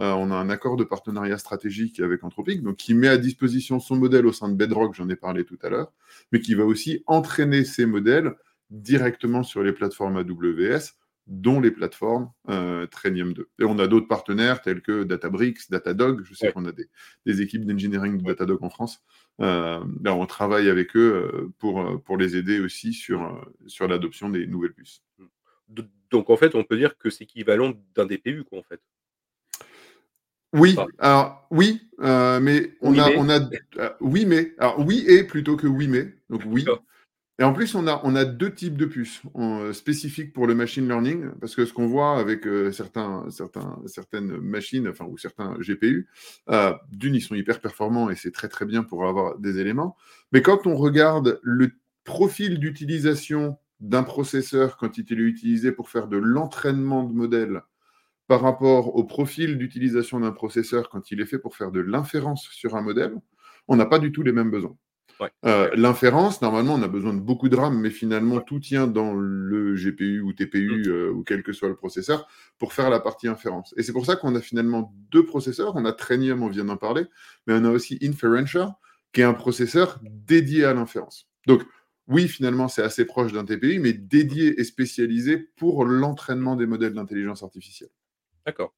Heu, 0.00 0.04
on 0.04 0.30
a 0.30 0.34
un 0.34 0.50
accord 0.50 0.76
de 0.76 0.84
partenariat 0.84 1.38
stratégique 1.38 2.00
avec 2.00 2.24
Anthropic, 2.24 2.62
donc 2.62 2.76
qui 2.76 2.94
met 2.94 3.08
à 3.08 3.18
disposition 3.18 3.78
son 3.80 3.96
modèle 3.96 4.26
au 4.26 4.32
sein 4.32 4.48
de 4.48 4.54
Bedrock, 4.54 4.94
j'en 4.94 5.08
ai 5.08 5.16
parlé 5.16 5.44
tout 5.44 5.58
à 5.62 5.68
l'heure, 5.68 5.92
mais 6.32 6.40
qui 6.40 6.54
va 6.54 6.64
aussi 6.64 7.02
entraîner 7.06 7.64
ces 7.64 7.86
modèles 7.86 8.32
directement 8.70 9.42
sur 9.42 9.62
les 9.62 9.72
plateformes 9.72 10.16
AWS, 10.16 10.94
dont 11.26 11.60
les 11.60 11.70
plateformes, 11.70 12.30
heu, 12.48 12.86
Trainium 12.90 13.32
2. 13.32 13.48
Et 13.60 13.64
on 13.64 13.78
a 13.78 13.86
d'autres 13.86 14.08
partenaires 14.08 14.60
tels 14.60 14.82
que 14.82 15.04
Databricks, 15.04 15.70
Datadog. 15.70 16.22
Je 16.24 16.34
sais 16.34 16.46
Ouais. 16.46 16.52
qu'on 16.52 16.64
a 16.66 16.72
des 16.72 16.88
des 17.26 17.42
équipes 17.42 17.64
d'engineering 17.64 18.18
de. 18.18 18.24
Datadog 18.24 18.62
en 18.62 18.70
France. 18.70 19.02
Hem, 19.38 19.96
bah, 20.00 20.14
on 20.14 20.26
travaille 20.26 20.68
avec 20.68 20.96
eux, 20.96 21.52
pour, 21.58 21.80
heu, 21.80 21.98
pour 21.98 22.16
les 22.16 22.36
aider 22.36 22.60
aussi 22.60 22.92
sur, 22.92 23.40
l'adoption 23.88 24.28
des 24.30 24.46
nouvelles 24.46 24.74
puces. 24.74 25.02
Donc 26.10 26.28
en 26.28 26.36
fait, 26.36 26.54
on 26.54 26.64
peut 26.64 26.76
dire 26.76 26.98
que 26.98 27.08
c'est 27.08 27.24
équivalent 27.24 27.72
d'un 27.94 28.06
DPU 28.06 28.44
quoi, 28.44 28.58
en 28.58 28.62
fait? 28.62 28.80
Ou 30.54 30.58
Oui, 30.60 30.76
alors 30.98 31.46
oui, 31.50 31.80
mais 31.98 32.74
on 32.82 32.90
Oui, 32.92 33.00
a 33.00 33.08
mais? 33.08 33.16
on 33.16 33.28
a 33.30 33.40
oui, 34.00 34.26
mais 34.26 34.52
alors 34.58 34.78
oui 34.80 35.04
et 35.08 35.24
plutôt 35.24 35.56
que 35.56 35.66
oui, 35.66 35.88
mais. 35.88 36.12
Donc 36.28 36.42
oui. 36.46 36.66
Et 37.38 37.44
en 37.44 37.52
plus 37.52 37.74
on 37.74 37.86
a 37.88 38.24
2 38.24 38.54
types 38.54 38.76
de 38.76 38.84
puces, 38.86 39.22
heu, 39.38 39.72
spécifiques 39.72 40.32
pour 40.32 40.46
le 40.46 40.54
machine 40.54 40.86
learning, 40.86 41.30
parce 41.40 41.54
que 41.56 41.64
ce 41.64 41.72
qu'on 41.72 41.86
voit 41.86 42.18
avec, 42.18 42.46
certains 42.72 43.24
certaines 43.86 44.36
machines, 44.38 44.88
enfin 44.88 45.06
ou 45.06 45.16
certains 45.18 45.56
GPU, 45.60 46.08
heu, 46.50 46.72
d'une, 46.90 47.14
ils 47.14 47.22
sont 47.22 47.34
hyper 47.34 47.60
performants 47.60 48.10
et 48.10 48.16
c'est 48.16 48.32
très, 48.32 48.48
très 48.48 48.66
bien 48.66 48.82
pour 48.84 49.06
avoir 49.06 49.38
des 49.38 49.58
éléments. 49.58 49.96
Mais 50.32 50.42
quand 50.42 50.66
on 50.66 50.76
regarde 50.76 51.40
le 51.42 51.70
profil 52.04 52.58
d'utilisation 52.58 53.58
d'un 53.80 54.02
processeur 54.04 54.76
quand 54.76 54.98
il 54.98 55.10
est 55.10 55.22
utilisé 55.22 55.72
pour 55.72 55.88
faire 55.90 56.08
de 56.08 56.16
l'entraînement 56.18 57.02
de 57.04 57.12
modèles, 57.14 57.62
par 58.28 58.40
rapport 58.42 58.96
au 58.96 59.04
profil 59.04 59.58
d'utilisation 59.58 60.20
d'un 60.20 60.32
processeur 60.32 60.88
quand 60.90 61.10
il 61.12 61.20
est 61.20 61.26
fait 61.26 61.38
pour 61.38 61.56
faire 61.56 61.70
de 61.72 61.80
l'inférence 61.80 62.48
sur 62.52 62.76
un 62.76 62.82
modèle, 62.82 63.14
on 63.68 63.76
n'a 63.76 63.86
pas 63.86 63.98
du 64.00 64.12
tout 64.12 64.22
les 64.22 64.32
mêmes 64.32 64.50
besoins. 64.50 64.76
Ouais, 65.20 65.30
OK. 65.44 65.72
l'inférence, 65.76 66.42
normalement, 66.42 66.74
on 66.74 66.82
a 66.82 66.88
besoin 66.88 67.14
de 67.14 67.20
beaucoup 67.20 67.48
de 67.48 67.56
RAM, 67.56 67.78
mais 67.78 67.90
finalement, 67.90 68.40
tout 68.40 68.60
tient 68.60 68.86
dans 68.86 69.14
le 69.14 69.74
GPU 69.76 70.20
ou. 70.20 70.32
TPU, 70.32 70.82
heu, 70.86 71.10
ou 71.12 71.22
quel 71.24 71.42
que 71.42 71.52
soit 71.52 71.68
le 71.68 71.76
processeur, 71.76 72.26
pour 72.58 72.72
faire 72.72 72.90
la 72.90 73.00
partie 73.00 73.28
inférence. 73.28 73.74
Et 73.76 73.82
c'est 73.82 73.92
pour 73.92 74.06
ça 74.06 74.16
qu'on 74.16 74.34
a 74.34 74.40
finalement 74.40 74.92
2 75.10 75.24
processeurs. 75.24 75.76
On 75.76 75.84
a 75.84 75.92
Trainium, 75.92 76.42
on 76.42 76.48
vient 76.48 76.64
d'en 76.64 76.76
parler, 76.76 77.04
mais 77.46 77.54
on 77.54 77.64
a 77.64 77.70
aussi 77.70 77.98
Inferentia, 78.02 78.76
qui 79.12 79.20
est 79.20 79.24
un 79.24 79.34
processeur 79.34 80.00
dédié 80.02 80.64
à 80.64 80.74
l'inférence. 80.74 81.28
Donc 81.46 81.62
oui, 82.08 82.28
finalement, 82.28 82.68
c'est 82.68 82.82
assez 82.82 83.04
proche 83.04 83.32
d'un 83.32 83.44
TPU, 83.44 83.78
mais 83.78 83.92
dédié 83.92 84.60
et 84.60 84.64
spécialisé 84.64 85.38
pour 85.56 85.84
l'entraînement 85.84 86.56
des 86.56 86.66
modèles 86.66 86.94
d'intelligence 86.94 87.42
artificielle. 87.42 87.90
D'accord. 88.44 88.74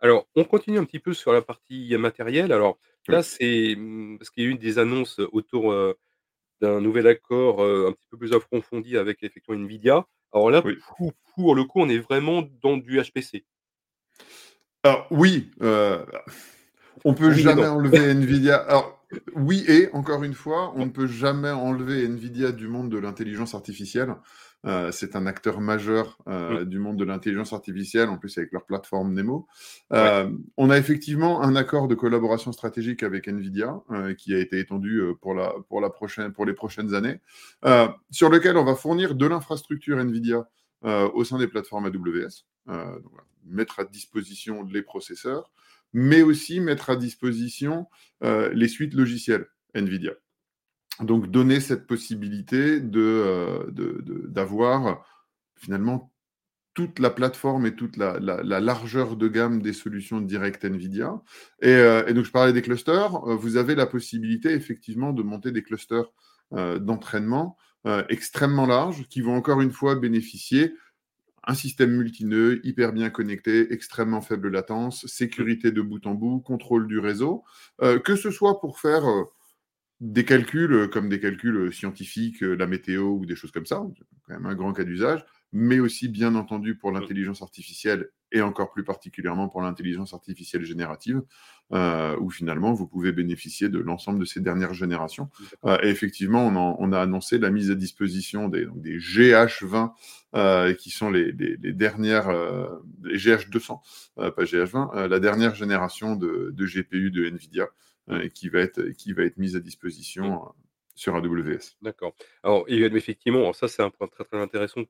Alors, 0.00 0.28
on 0.34 0.44
continue 0.44 0.78
un 0.78 0.84
petit 0.84 0.98
peu 0.98 1.14
sur 1.14 1.32
la 1.32 1.42
partie 1.42 1.96
matérielle. 1.96 2.52
Alors 2.52 2.78
là, 3.12 3.18
Oui. 3.18 3.24
c'est, 3.24 3.74
mmh, 3.76 4.18
parce 4.18 4.30
qu'il 4.30 4.44
y 4.44 4.46
a 4.46 4.50
eu 4.50 4.54
des 4.54 4.78
annonces 4.78 5.20
autour, 5.32 5.74
d'un 6.60 6.80
nouvel 6.80 7.06
accord, 7.06 7.60
un 7.62 7.92
petit 7.92 8.06
peu 8.10 8.16
plus 8.16 8.32
approfondi 8.32 8.96
avec 8.96 9.22
effectivement 9.22 9.60
Nvidia. 9.60 10.06
Alors 10.32 10.50
là, 10.50 10.62
Oui. 10.64 10.78
pour 11.34 11.54
le 11.54 11.64
coup, 11.64 11.80
on 11.80 11.88
est 11.88 11.98
vraiment 11.98 12.42
dans 12.62 12.76
du 12.76 13.00
HPC. 13.00 13.44
Alors 14.84 15.06
oui, 15.10 15.50
heu, 15.62 16.04
on 17.04 17.14
peut 17.14 17.30
Oui 17.32 17.42
jamais 17.42 17.66
non. 17.66 17.72
enlever 17.72 18.10
Nvidia 18.14 18.56
alors 18.56 19.04
oui 19.34 19.64
et 19.68 19.88
encore 19.92 20.22
une 20.24 20.34
fois, 20.34 20.72
on 20.76 20.86
ne 20.86 20.90
peut 20.90 21.06
jamais 21.06 21.50
enlever 21.50 22.04
Nvidia 22.04 22.52
du 22.52 22.68
monde 22.68 22.88
de 22.88 22.98
l'intelligence 22.98 23.54
artificielle. 23.54 24.14
Heu, 24.64 24.90
c'est 24.90 25.14
un 25.16 25.26
acteur 25.26 25.60
majeur, 25.60 26.18
Mmh. 26.26 26.32
heu, 26.32 26.66
du 26.66 26.78
monde 26.78 26.96
de 26.98 27.04
l'intelligence 27.04 27.52
artificielle, 27.52 28.08
en 28.08 28.18
plus 28.18 28.36
avec 28.38 28.52
leur 28.52 28.64
plateforme 28.64 29.12
Nemo. 29.14 29.46
Ouais. 29.90 29.98
Hem, 29.98 30.42
on 30.56 30.70
a 30.70 30.78
effectivement 30.78 31.42
un 31.42 31.54
accord 31.56 31.88
de 31.88 31.94
collaboration 31.94 32.52
stratégique 32.52 33.02
avec 33.02 33.28
Nvidia, 33.28 33.80
qui 34.18 34.34
a 34.34 34.38
été 34.38 34.58
étendu, 34.58 35.00
pour 35.20 35.34
la 35.34 35.52
pour 35.68 35.80
la 35.80 35.90
prochaine 35.90 36.32
pour 36.32 36.46
les 36.46 36.54
prochaines 36.54 36.94
années, 36.94 37.20
sur 38.10 38.28
lequel 38.30 38.56
on 38.56 38.64
va 38.64 38.74
fournir 38.74 39.14
de 39.14 39.26
l'infrastructure 39.26 39.98
Nvidia, 39.98 40.48
au 40.82 41.24
sein 41.24 41.38
des 41.38 41.48
plateformes 41.48 41.86
AWS. 41.86 42.44
Donc 42.66 43.12
mettre 43.44 43.78
à 43.78 43.84
disposition 43.84 44.64
les 44.64 44.82
processeurs, 44.82 45.52
mais 45.92 46.22
aussi 46.22 46.58
mettre 46.60 46.90
à 46.90 46.96
disposition, 46.96 47.86
les 48.22 48.68
suites 48.68 48.94
logicielles 48.94 49.46
Nvidia. 49.74 50.12
Donc 51.00 51.30
donner 51.30 51.60
cette 51.60 51.86
possibilité 51.86 52.80
de, 52.80 53.00
heu, 53.00 53.70
de 53.72 54.00
de 54.02 54.26
d'avoir 54.28 55.04
finalement 55.56 56.12
toute 56.74 56.98
la 57.00 57.10
plateforme 57.10 57.66
et 57.66 57.76
toute 57.76 57.96
la 57.98 58.18
la 58.20 58.42
la 58.42 58.60
largeur 58.60 59.16
de 59.16 59.28
gamme 59.28 59.62
des 59.62 59.72
solutions 59.74 60.20
directes 60.20 60.64
Nvidia. 60.64 61.20
Et 61.62 61.70
heu 61.74 62.04
et 62.08 62.14
donc 62.14 62.24
je 62.26 62.32
parlais 62.32 62.52
des 62.54 62.62
clusters, 62.62 63.14
heu, 63.28 63.34
vous 63.34 63.56
avez 63.58 63.74
la 63.74 63.86
possibilité 63.86 64.50
effectivement 64.52 65.12
de 65.12 65.22
monter 65.22 65.52
des 65.52 65.62
clusters, 65.62 66.06
d'entraînement, 66.52 67.56
extrêmement 68.08 68.66
larges 68.66 69.04
qui 69.08 69.20
vont 69.20 69.36
encore 69.36 69.60
une 69.62 69.72
fois 69.72 69.96
bénéficier 69.96 70.74
un 71.44 71.54
système 71.54 71.92
multi-nœuds, 71.92 72.60
hyper 72.64 72.92
bien 72.92 73.10
connecté, 73.10 73.72
extrêmement 73.72 74.20
faible 74.22 74.50
latence, 74.50 75.06
sécurité 75.06 75.72
de 75.72 75.82
bout 75.82 76.06
en 76.06 76.14
bout, 76.14 76.40
contrôle 76.40 76.88
du 76.88 76.98
réseau, 76.98 77.44
que 78.04 78.16
ce 78.16 78.30
soit 78.30 78.60
pour 78.60 78.80
faire, 78.80 79.04
des 80.00 80.24
calculs, 80.24 80.72
heu, 80.72 80.88
comme 80.88 81.08
des 81.08 81.20
calculs, 81.20 81.56
heu, 81.56 81.72
scientifiques, 81.72 82.42
heu, 82.42 82.54
la 82.54 82.66
météo 82.66 83.04
ou 83.18 83.26
des 83.26 83.36
choses 83.36 83.50
comme 83.52 83.66
ça, 83.66 83.76
quand 84.26 84.34
même 84.34 84.46
un 84.46 84.54
grand 84.54 84.72
cas 84.72 84.84
d'usage, 84.84 85.24
mais 85.52 85.78
aussi 85.80 86.08
bien 86.08 86.34
entendu 86.34 86.76
pour 86.76 86.92
l'intelligence 86.92 87.42
artificielle 87.42 88.10
et 88.32 88.42
encore 88.42 88.72
plus 88.72 88.84
particulièrement 88.84 89.48
pour 89.48 89.62
l'intelligence 89.62 90.12
artificielle 90.12 90.64
générative, 90.64 91.22
où 92.20 92.30
finalement 92.30 92.72
vous 92.74 92.86
pouvez 92.88 93.12
bénéficier 93.12 93.68
de 93.68 93.78
l'ensemble 93.78 94.18
de 94.18 94.24
ces 94.24 94.40
dernières 94.40 94.74
générations. 94.74 95.30
Et 95.82 95.88
effectivement, 95.88 96.44
on 96.46 96.56
en 96.56 96.76
on 96.80 96.92
a 96.92 97.00
annoncé 97.00 97.38
la 97.38 97.50
mise 97.50 97.70
à 97.70 97.74
disposition 97.76 98.48
des 98.48 98.66
donc 98.66 98.80
des 98.82 98.98
GH20, 98.98 99.92
heu, 100.36 100.72
qui 100.74 100.90
sont 100.90 101.08
les 101.10 101.32
les 101.32 101.56
les 101.56 101.72
dernières, 101.72 102.28
les 103.04 103.16
GH200, 103.18 103.80
heu, 104.18 104.30
pas 104.32 104.44
GH20, 104.44 104.90
heu, 104.96 105.06
la 105.08 105.20
dernière 105.20 105.54
génération 105.54 106.16
de 106.16 106.50
de 106.52 106.66
GPU 106.66 107.10
de 107.10 107.26
Nvidia, 107.26 107.68
qui 108.34 108.48
va 108.48 108.60
être 108.60 108.90
qui 108.90 109.12
va 109.12 109.24
être 109.24 109.36
mise 109.38 109.56
à 109.56 109.60
Mmh. 109.60 109.62
disposition, 109.64 110.44
heu, 110.46 110.48
sur 110.94 111.14
AWS. 111.16 111.76
D'accord. 111.82 112.14
Alors 112.42 112.64
effectivement, 112.68 113.40
alors 113.40 113.54
ça, 113.54 113.68
c'est 113.68 113.82
un 113.82 113.90
point 113.90 114.08
très, 114.08 114.24
très 114.24 114.38
intéressant 114.38 114.82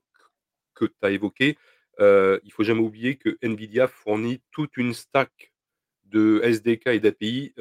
que 0.75 0.85
tu 0.85 0.93
as 1.01 1.11
évoqué. 1.11 1.57
Heu, 1.99 2.41
il 2.43 2.51
faut 2.51 2.63
jamais 2.63 2.81
oublier 2.81 3.17
que 3.17 3.37
Nvidia 3.43 3.87
fournit 3.87 4.41
toute 4.51 4.77
une 4.77 4.93
stack 4.93 5.53
de 6.05 6.41
SDK 6.43 6.87
et 6.87 6.99
d'API, 7.01 7.53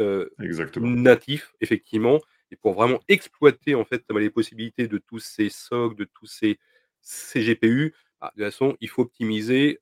natifs 0.79 1.55
effectivement 1.61 2.21
et 2.51 2.57
pour 2.57 2.75
vraiment 2.75 3.01
exploiter 3.09 3.75
en 3.75 3.85
fait, 3.85 4.05
les 4.11 4.31
possibilités 4.31 4.89
de 4.89 4.99
tous 4.99 5.21
ces 5.21 5.51
SOC, 5.51 5.97
de 5.97 6.05
tous 6.05 6.27
ces 6.27 6.59
ces 7.01 7.43
GPU, 7.43 7.95
bah, 8.21 8.33
de 8.37 8.43
toute 8.45 8.53
façon, 8.53 8.77
il 8.81 8.89
faut 8.89 9.03
optimiser, 9.03 9.79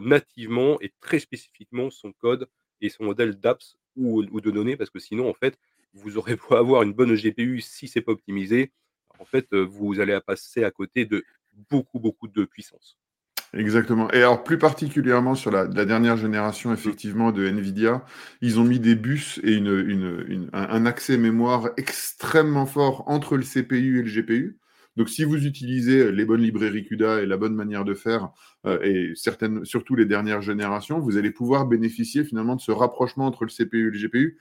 nativement 0.00 0.80
et 0.80 0.92
très 1.00 1.18
spécifiquement 1.20 1.90
son 1.90 2.12
code 2.12 2.48
et 2.80 2.88
son 2.90 3.04
modèle 3.04 3.38
d'apps 3.40 3.76
ou 3.98 4.24
ou 4.30 4.40
de 4.40 4.50
données 4.50 4.76
parce 4.76 4.90
que 4.90 4.98
sinon, 5.00 5.28
en 5.28 5.34
fait, 5.34 5.58
vous 5.94 6.16
aurez 6.18 6.36
beau 6.36 6.54
avoir 6.56 6.82
une 6.82 6.92
bonne 6.94 7.14
GPU, 7.14 7.60
si 7.60 7.88
c'est 7.88 8.02
pas 8.02 8.12
optimisé, 8.12 8.72
en 9.18 9.24
fait, 9.24 9.46
heu, 9.52 9.62
vous 9.62 10.00
allez 10.00 10.18
passer 10.26 10.64
à 10.64 10.70
côté 10.70 11.04
de 11.06 11.24
beaucoup, 11.70 11.98
beaucoup 12.00 12.28
de 12.28 12.44
puissance. 12.44 12.98
Exactement 13.54 14.10
et 14.12 14.18
alors 14.18 14.44
plus 14.44 14.58
particulièrement 14.58 15.34
sur 15.34 15.50
la 15.50 15.64
la 15.64 15.86
dernière 15.86 16.18
génération 16.18 16.70
Mmh. 16.70 16.74
effectivement 16.74 17.32
de 17.32 17.46
Nvidia, 17.46 18.04
ils 18.42 18.60
ont 18.60 18.64
mis 18.64 18.78
des 18.78 18.94
bus 18.94 19.40
et 19.42 19.52
une 19.54 19.68
une 19.68 20.24
une 20.28 20.50
un 20.52 20.68
un 20.68 20.84
accès 20.86 21.16
mémoire 21.16 21.70
extrêmement 21.78 22.66
fort 22.66 23.04
entre 23.08 23.36
le 23.38 23.42
CPU 23.44 24.00
et 24.00 24.02
le 24.02 24.08
GPU. 24.10 24.58
Donc 24.98 25.08
si 25.08 25.22
vous 25.22 25.46
utilisez 25.46 26.10
les 26.10 26.24
bonnes 26.24 26.42
librairies 26.42 26.84
CUDA 26.84 27.22
et 27.22 27.26
la 27.26 27.36
bonne 27.36 27.54
manière 27.54 27.84
de 27.84 27.94
faire, 27.94 28.30
heu 28.66 28.84
et 28.84 29.12
certaines 29.14 29.64
surtout 29.64 29.94
les 29.94 30.06
dernières 30.06 30.42
générations, 30.42 30.98
vous 30.98 31.16
allez 31.16 31.30
pouvoir 31.30 31.66
bénéficier 31.66 32.24
finalement 32.24 32.56
de 32.56 32.60
ce 32.60 32.72
rapprochement 32.72 33.26
entre 33.26 33.44
le 33.44 33.50
CPU 33.50 33.86
et 33.86 33.90
le 33.92 34.08
GPU 34.08 34.38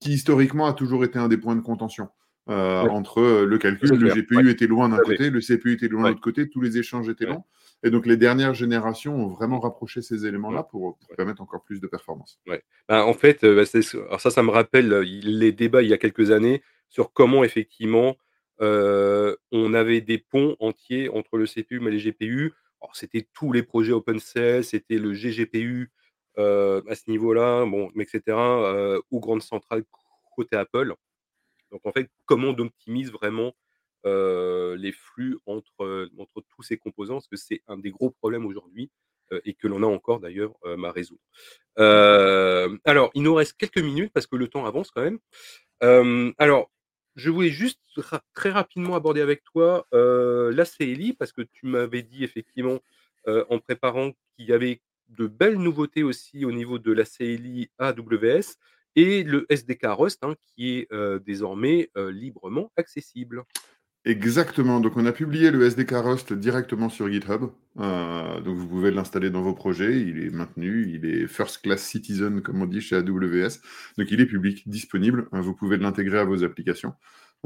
qui 0.00 0.14
historiquement 0.14 0.66
a 0.66 0.72
toujours 0.72 1.04
été 1.04 1.20
un 1.20 1.28
des 1.28 1.36
points 1.36 1.54
de 1.54 1.60
contention, 1.60 2.08
Ouais, 2.48 2.54
entre, 2.54 3.20
heu, 3.20 3.44
le 3.46 3.56
calcul, 3.58 3.90
le. 3.90 4.08
Ouais, 4.08 4.22
GPU 4.22 4.50
était 4.50 4.66
loin 4.66 4.88
d'un 4.88 4.98
côté, 4.98 5.30
le 5.30 5.40
CPU 5.40 5.74
était 5.74 5.86
loin 5.86 6.02
de 6.02 6.08
l'autre 6.08 6.20
côté, 6.20 6.48
tous 6.48 6.60
les 6.60 6.76
échanges 6.76 7.08
étaient 7.08 7.26
longs. 7.26 7.44
Et 7.84 7.90
donc 7.90 8.04
les 8.04 8.16
dernières 8.16 8.54
générations 8.54 9.14
ont 9.14 9.28
vraiment 9.28 9.60
rapproché 9.60 10.02
ces 10.02 10.26
éléments-là 10.26 10.64
pour, 10.64 10.98
permettre 11.16 11.42
encore 11.42 11.62
plus 11.62 11.80
de 11.80 11.86
performance. 11.86 12.40
Ouais. 12.48 12.64
Bah, 12.88 13.06
en 13.06 13.14
fait, 13.14 13.44
bah, 13.44 13.62
alors 13.94 14.20
ça, 14.20 14.30
ça 14.32 14.42
me 14.42 14.50
rappelle, 14.50 14.88
les 14.88 15.52
débats 15.52 15.82
il 15.82 15.88
y 15.88 15.92
a 15.92 15.98
quelques 15.98 16.32
années 16.32 16.62
sur 16.88 17.12
comment 17.12 17.44
effectivement, 17.44 18.16
on 18.62 19.74
avait 19.74 20.00
des 20.00 20.18
ponts 20.18 20.56
entiers 20.60 21.10
entre 21.10 21.36
le 21.36 21.46
CPU 21.46 21.80
mais 21.80 21.90
les 21.90 21.98
GPU. 21.98 22.54
Alors 22.80 22.96
c'était 22.96 23.28
tous 23.34 23.52
les 23.52 23.62
projets 23.62 23.92
OpenCL, 23.92 24.64
c'était 24.64 24.98
le 24.98 25.12
GGPU, 25.12 25.92
à 26.36 26.94
ce 26.94 27.10
niveau-là, 27.10 27.64
bon, 27.66 27.92
et 27.96 28.04
cetera, 28.06 28.74
heu, 28.74 29.02
ou 29.10 29.20
grande 29.20 29.42
centrale 29.42 29.84
côté 30.34 30.56
Apple. 30.56 30.94
Donc 31.70 31.80
en 31.84 31.92
fait, 31.92 32.10
comment 32.24 32.48
on 32.48 32.58
optimise 32.58 33.12
vraiment, 33.12 33.52
les 34.04 34.92
flux 34.92 35.38
entre, 35.46 36.10
entre 36.18 36.42
tous 36.48 36.62
ces 36.62 36.76
composants? 36.76 37.14
Parce 37.16 37.28
que 37.28 37.36
c'est 37.36 37.62
un 37.68 37.78
des 37.78 37.90
gros 37.90 38.10
problèmes 38.10 38.46
aujourd'hui, 38.46 38.90
et 39.44 39.54
que 39.54 39.68
l'on 39.68 39.84
a 39.84 39.86
encore 39.86 40.18
d'ailleurs, 40.18 40.52
hem, 40.64 40.84
à 40.84 40.90
résoudre. 40.90 41.22
Hem, 41.78 42.80
alors 42.84 43.12
il 43.14 43.22
nous 43.22 43.34
reste 43.34 43.56
quelques 43.56 43.78
minutes 43.78 44.12
parce 44.12 44.26
que 44.26 44.34
le 44.34 44.48
temps 44.48 44.66
avance 44.66 44.90
quand 44.90 45.02
même. 45.02 45.20
Alors 46.38 46.71
je 47.16 47.30
voulais 47.30 47.50
juste 47.50 47.80
très 48.34 48.50
rapidement 48.50 48.94
aborder 48.96 49.20
avec 49.20 49.44
toi, 49.44 49.86
heu, 49.94 50.50
la 50.50 50.64
CLI 50.64 51.12
parce 51.14 51.32
que 51.32 51.42
tu 51.42 51.66
m'avais 51.66 52.02
dit 52.02 52.24
effectivement, 52.24 52.80
heu, 53.28 53.44
en 53.50 53.58
préparant 53.58 54.12
qu'il 54.36 54.46
y 54.48 54.52
avait 54.52 54.80
de 55.08 55.26
belles 55.26 55.58
nouveautés 55.58 56.02
aussi 56.02 56.44
au 56.44 56.52
niveau 56.52 56.78
de 56.78 56.92
la 56.92 57.04
CLI 57.04 57.70
AWS 57.78 58.56
et 58.96 59.22
le 59.24 59.46
SDK 59.50 59.86
Rust, 59.88 60.24
hein, 60.24 60.34
qui 60.56 60.78
est, 60.78 60.92
heu, 60.92 61.20
désormais, 61.20 61.90
librement 61.96 62.72
accessible. 62.76 63.44
Exactement, 64.04 64.80
donc 64.80 64.96
on 64.96 65.06
a 65.06 65.12
publié 65.12 65.52
le 65.52 65.62
SDK 65.64 65.92
Rust 65.92 66.32
directement 66.32 66.88
sur 66.88 67.08
GitHub, 67.08 67.44
heu, 67.78 68.40
donc 68.44 68.56
vous 68.56 68.66
pouvez 68.66 68.90
l'installer 68.90 69.30
dans 69.30 69.42
vos 69.42 69.54
projets, 69.54 70.00
il 70.00 70.18
est 70.24 70.30
maintenu, 70.30 70.90
il 70.92 71.06
est 71.06 71.28
first 71.28 71.62
class 71.62 71.80
citizen 71.84 72.42
comme 72.42 72.60
on 72.62 72.66
dit 72.66 72.80
chez 72.80 72.96
AWS, 72.96 73.60
donc 73.98 74.10
il 74.10 74.20
est 74.20 74.26
public, 74.26 74.68
disponible, 74.68 75.28
hein, 75.30 75.40
vous 75.40 75.54
pouvez 75.54 75.76
l'intégrer 75.76 76.18
à 76.18 76.24
vos 76.24 76.42
applications, 76.42 76.94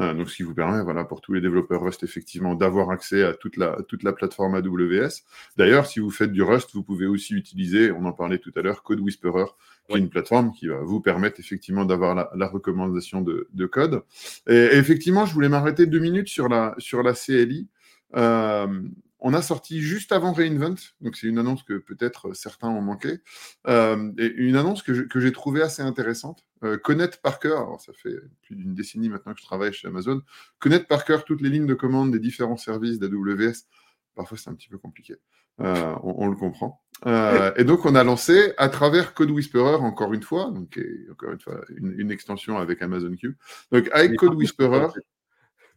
heu, 0.01 0.15
donc 0.15 0.31
ce 0.31 0.37
qui 0.37 0.45
vous 0.45 0.55
permet, 0.55 0.83
voilà, 0.83 1.05
pour 1.05 1.21
tous 1.21 1.35
les 1.35 1.43
développeurs 1.43 1.83
Rust 1.83 2.03
effectivement 2.05 2.55
d'avoir 2.55 2.89
accès 2.91 3.23
à 3.23 3.35
toute 3.35 3.59
la 3.59 3.77
toute 3.87 4.03
la 4.03 4.15
plateforme 4.15 4.55
AWS. 4.55 5.25
D'ailleurs, 5.59 5.85
si 5.87 6.01
vous 6.01 6.11
faites 6.11 6.33
du 6.33 6.43
Rust, 6.43 6.71
vous 6.73 6.83
pouvez 6.83 7.07
aussi 7.07 7.35
utiliser, 7.35 7.93
on 7.93 8.07
en 8.07 8.13
parlait 8.13 8.39
tout 8.39 8.53
à 8.57 8.63
l'heure, 8.63 8.83
Code 8.83 9.01
Whisperer, 9.01 9.45
qui 9.89 9.99
est 9.99 10.01
Ouais. 10.01 10.01
une 10.01 10.11
plateforme 10.11 10.53
qui 10.53 10.67
va 10.69 10.81
vous 10.83 11.01
permettre 11.01 11.41
effectivement 11.41 11.85
d'avoir 11.85 12.15
la 12.15 12.31
la 12.37 12.49
recommandation 12.49 13.21
de 13.23 13.49
de 13.53 13.67
code 13.67 14.03
et 14.49 14.55
et 14.57 14.77
effectivement, 14.77 15.27
je 15.27 15.35
voulais 15.35 15.49
m'arrêter 15.49 15.87
2 15.87 16.01
minutes 16.01 16.29
sur 16.29 16.49
la 16.49 16.75
sur 16.79 17.03
la 17.03 17.15
CLI. 17.15 17.69
Hem, 18.15 18.93
on 19.21 19.35
a 19.35 19.43
sorti 19.43 19.81
juste 19.81 20.13
avant 20.13 20.33
re:Invent, 20.33 20.77
donc 21.01 21.17
c'est 21.17 21.27
une 21.27 21.39
annonce 21.39 21.63
que 21.65 21.75
peut-être 21.79 22.35
certains 22.35 22.69
ont 22.69 22.83
manqué, 22.83 23.19
hem 23.67 24.15
et 24.19 24.27
une 24.27 24.57
annonce 24.57 24.83
que 24.83 25.21
j'ai 25.21 25.33
trouvée 25.33 25.63
assez 25.63 25.83
intéressante. 25.83 26.47
Heu, 26.65 26.77
connaître 26.79 27.21
par 27.21 27.39
cœur, 27.41 27.59
alors 27.59 27.81
ça 27.81 27.93
fait 27.95 28.15
plus 28.43 28.57
d'une 28.57 28.75
décennie 28.75 29.09
maintenant 29.09 29.35
que 29.35 29.41
je 29.41 29.47
travaille 29.47 29.73
chez 29.73 29.89
Amazon, 29.89 30.23
connaître 30.59 30.87
par 30.87 31.05
cœur 31.05 31.25
toutes 31.25 31.41
les 31.43 31.51
lignes 31.51 31.67
de 31.67 31.75
commande 31.75 32.13
des 32.13 32.21
différents 32.21 32.57
services 32.59 32.99
d'AWS, 32.99 33.67
parfois 34.15 34.39
c'est 34.39 34.51
un 34.51 34.55
petit 34.55 34.69
peu 34.69 34.79
compliqué. 34.79 35.17
On 35.59 36.29
le 36.29 36.37
comprend. 36.37 36.83
Heu 37.05 37.53
et 37.57 37.65
donc 37.65 37.85
on 37.85 37.95
a 37.95 38.03
lancé 38.03 38.55
à 38.57 38.71
travers 38.71 39.13
Code 39.13 39.31
Whisperer 39.31 39.75
encore 39.75 40.15
une 40.15 40.23
fois, 40.23 40.51
donc 40.51 40.81
encore 41.11 41.33
une 41.33 41.41
fois 41.41 41.61
une 41.77 41.95
une 41.99 42.11
extension 42.11 42.57
avec 42.57 42.81
Amazon 42.81 43.15
Q. 43.15 43.37
Donc 43.71 43.91
avec 43.93 44.17
Code 44.17 44.35
Whisperer 44.35 44.87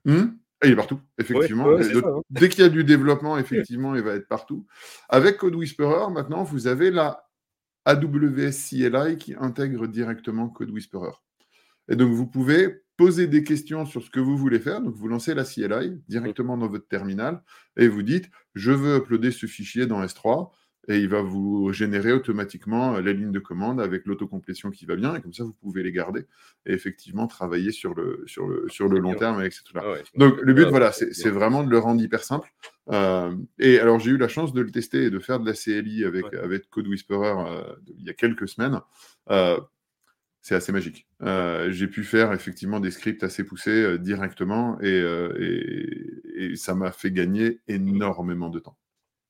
mmh? 0.06 0.24
Ah, 0.62 0.68
il 0.68 0.74
est 0.74 0.76
partout, 0.76 1.00
effectivement 1.18 1.68
ouais, 1.68 1.84
ça, 1.84 2.00
hein. 2.00 2.22
dès 2.30 2.50
qu'il 2.50 2.64
y 2.64 2.66
a 2.66 2.70
du 2.70 2.84
développement, 2.84 3.38
effectivement, 3.38 3.96
il 3.96 4.02
va 4.02 4.14
être 4.14 4.28
partout. 4.28 4.66
Avec 5.08 5.38
Code 5.38 5.56
Whisperer, 5.56 6.12
maintenant, 6.12 6.44
vous 6.44 6.68
avez 6.68 6.92
la 6.92 7.30
AWS 7.86 8.52
CLI 8.52 9.18
qui 9.18 9.36
intègre 9.40 9.88
directement 9.88 10.50
Code 10.50 10.72
Whisperer 10.72 11.14
Et 11.88 11.96
donc, 11.96 12.12
vous 12.12 12.28
pouvez 12.28 12.84
poser 12.98 13.28
des 13.28 13.46
questions 13.46 13.86
sur 13.86 14.04
ce 14.04 14.10
que 14.10 14.20
vous 14.20 14.36
voulez 14.36 14.60
faire. 14.60 14.82
Donc, 14.82 14.96
vous 14.96 15.08
lancez 15.08 15.34
la 15.34 15.46
CLI 15.46 16.02
directement 16.10 16.58
dans 16.58 16.68
votre 16.68 16.90
terminal 16.90 17.42
et 17.78 17.88
vous 17.88 18.04
dites, 18.04 18.30
je 18.54 18.72
veux 18.72 18.98
uploader 18.98 19.32
ce 19.32 19.46
fichier 19.46 19.86
dans 19.86 20.04
S3 20.04 20.52
et 20.90 20.98
il 20.98 21.08
va 21.08 21.22
vous 21.22 21.72
générer 21.72 22.12
automatiquement 22.12 22.96
euh, 22.96 23.02
les 23.02 23.14
lignes 23.14 23.32
de 23.32 23.40
commande 23.40 23.80
avec 23.80 24.06
l'autocomplétion 24.08 24.72
qui 24.72 24.88
va 24.88 24.96
bien, 24.96 25.16
et 25.16 25.22
comme 25.22 25.34
ça, 25.34 25.44
vous 25.44 25.54
pouvez 25.54 25.84
les 25.84 25.92
garder 25.92 26.26
et 26.66 26.74
effectivement 26.74 27.28
travailler 27.28 27.72
sur 27.72 27.94
le, 27.94 28.24
sur 28.26 28.48
le, 28.48 28.68
sur 28.70 28.88
le 28.88 29.00
long 29.00 29.14
terme 29.14 29.38
avec 29.40 29.54
ces 29.54 29.64
trucs-là. 29.64 29.84
Ah 29.86 30.02
Donc, 30.16 30.42
le 30.42 30.54
but, 30.54 30.66
voilà, 30.66 30.92
c'est 30.92 31.30
vraiment 31.30 31.64
de 31.64 31.70
le 31.70 31.78
rendre 31.78 32.02
hyper 32.02 32.24
simple. 32.24 32.52
Euh, 32.90 33.36
et 33.60 33.80
alors, 33.80 34.00
j'ai 34.00 34.12
eu 34.12 34.18
la 34.18 34.28
chance 34.28 34.52
de 34.52 34.62
le 34.62 34.72
tester 34.72 35.04
et 35.04 35.10
de 35.12 35.20
faire 35.20 35.40
de 35.40 35.46
la 35.46 35.54
CLI 35.54 36.06
avec, 36.06 36.34
avec 36.34 36.70
Code 36.72 36.88
Whisperer 36.88 37.36
euh, 37.38 37.62
il 38.00 38.06
y 38.06 38.10
a 38.10 38.14
quelques 38.14 38.50
semaines. 38.50 38.80
c'est 40.42 40.56
assez 40.56 40.72
magique. 40.72 41.08
j'ai 41.22 41.88
pu 41.88 42.04
faire 42.04 42.34
effectivement 42.34 42.80
des 42.80 42.90
scripts 42.90 43.24
assez 43.24 43.44
poussés 43.44 44.00
directement 44.00 44.82
et, 44.82 45.04
et 46.36 46.56
ça 46.56 46.74
m'a 46.74 46.92
fait 46.92 47.12
gagner 47.12 47.60
énormément 47.68 48.50
de 48.50 48.58
temps. 48.58 48.76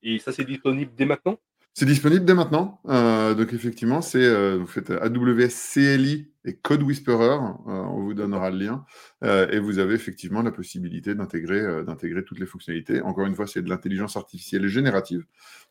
Et 0.02 0.18
ça, 0.18 0.32
c'est 0.32 0.44
disponible 0.44 0.92
dès 0.96 1.04
maintenant? 1.04 1.38
C'est 1.74 1.86
disponible 1.86 2.24
dès 2.24 2.34
maintenant. 2.34 2.80
Euh, 2.88 3.34
donc 3.34 3.52
effectivement, 3.52 4.02
c'est 4.02 4.24
euh, 4.24 4.56
vous 4.58 4.66
faites 4.66 4.90
AWS 4.90 5.48
CLI 5.72 6.32
et 6.44 6.54
Code 6.56 6.82
Whisperer. 6.82 7.34
Euh, 7.34 7.60
on 7.66 8.02
vous 8.02 8.14
donnera 8.14 8.50
le 8.50 8.58
lien 8.58 8.84
et 9.22 9.58
vous 9.58 9.78
avez 9.78 9.94
effectivement 9.94 10.42
la 10.42 10.50
possibilité 10.50 11.14
d'intégrer 11.14 11.84
d'intégrer 11.84 12.24
toutes 12.24 12.40
les 12.40 12.46
fonctionnalités. 12.46 13.00
Encore 13.02 13.26
une 13.26 13.34
fois, 13.34 13.46
c'est 13.46 13.62
de 13.62 13.68
l'intelligence 13.68 14.16
artificielle 14.16 14.66
générative 14.66 15.24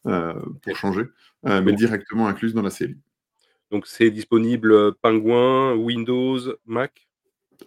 pour 0.03 0.75
changer, 0.75 1.03
mais 1.43 1.73
directement 1.73 2.27
incluse 2.27 2.53
dans 2.53 2.61
la 2.61 2.71
CLI. 2.71 2.97
Donc 3.71 3.85
c'est 3.85 4.09
disponible 4.09 4.93
Penguin, 4.95 5.75
Windows, 5.75 6.39
Mac? 6.65 7.07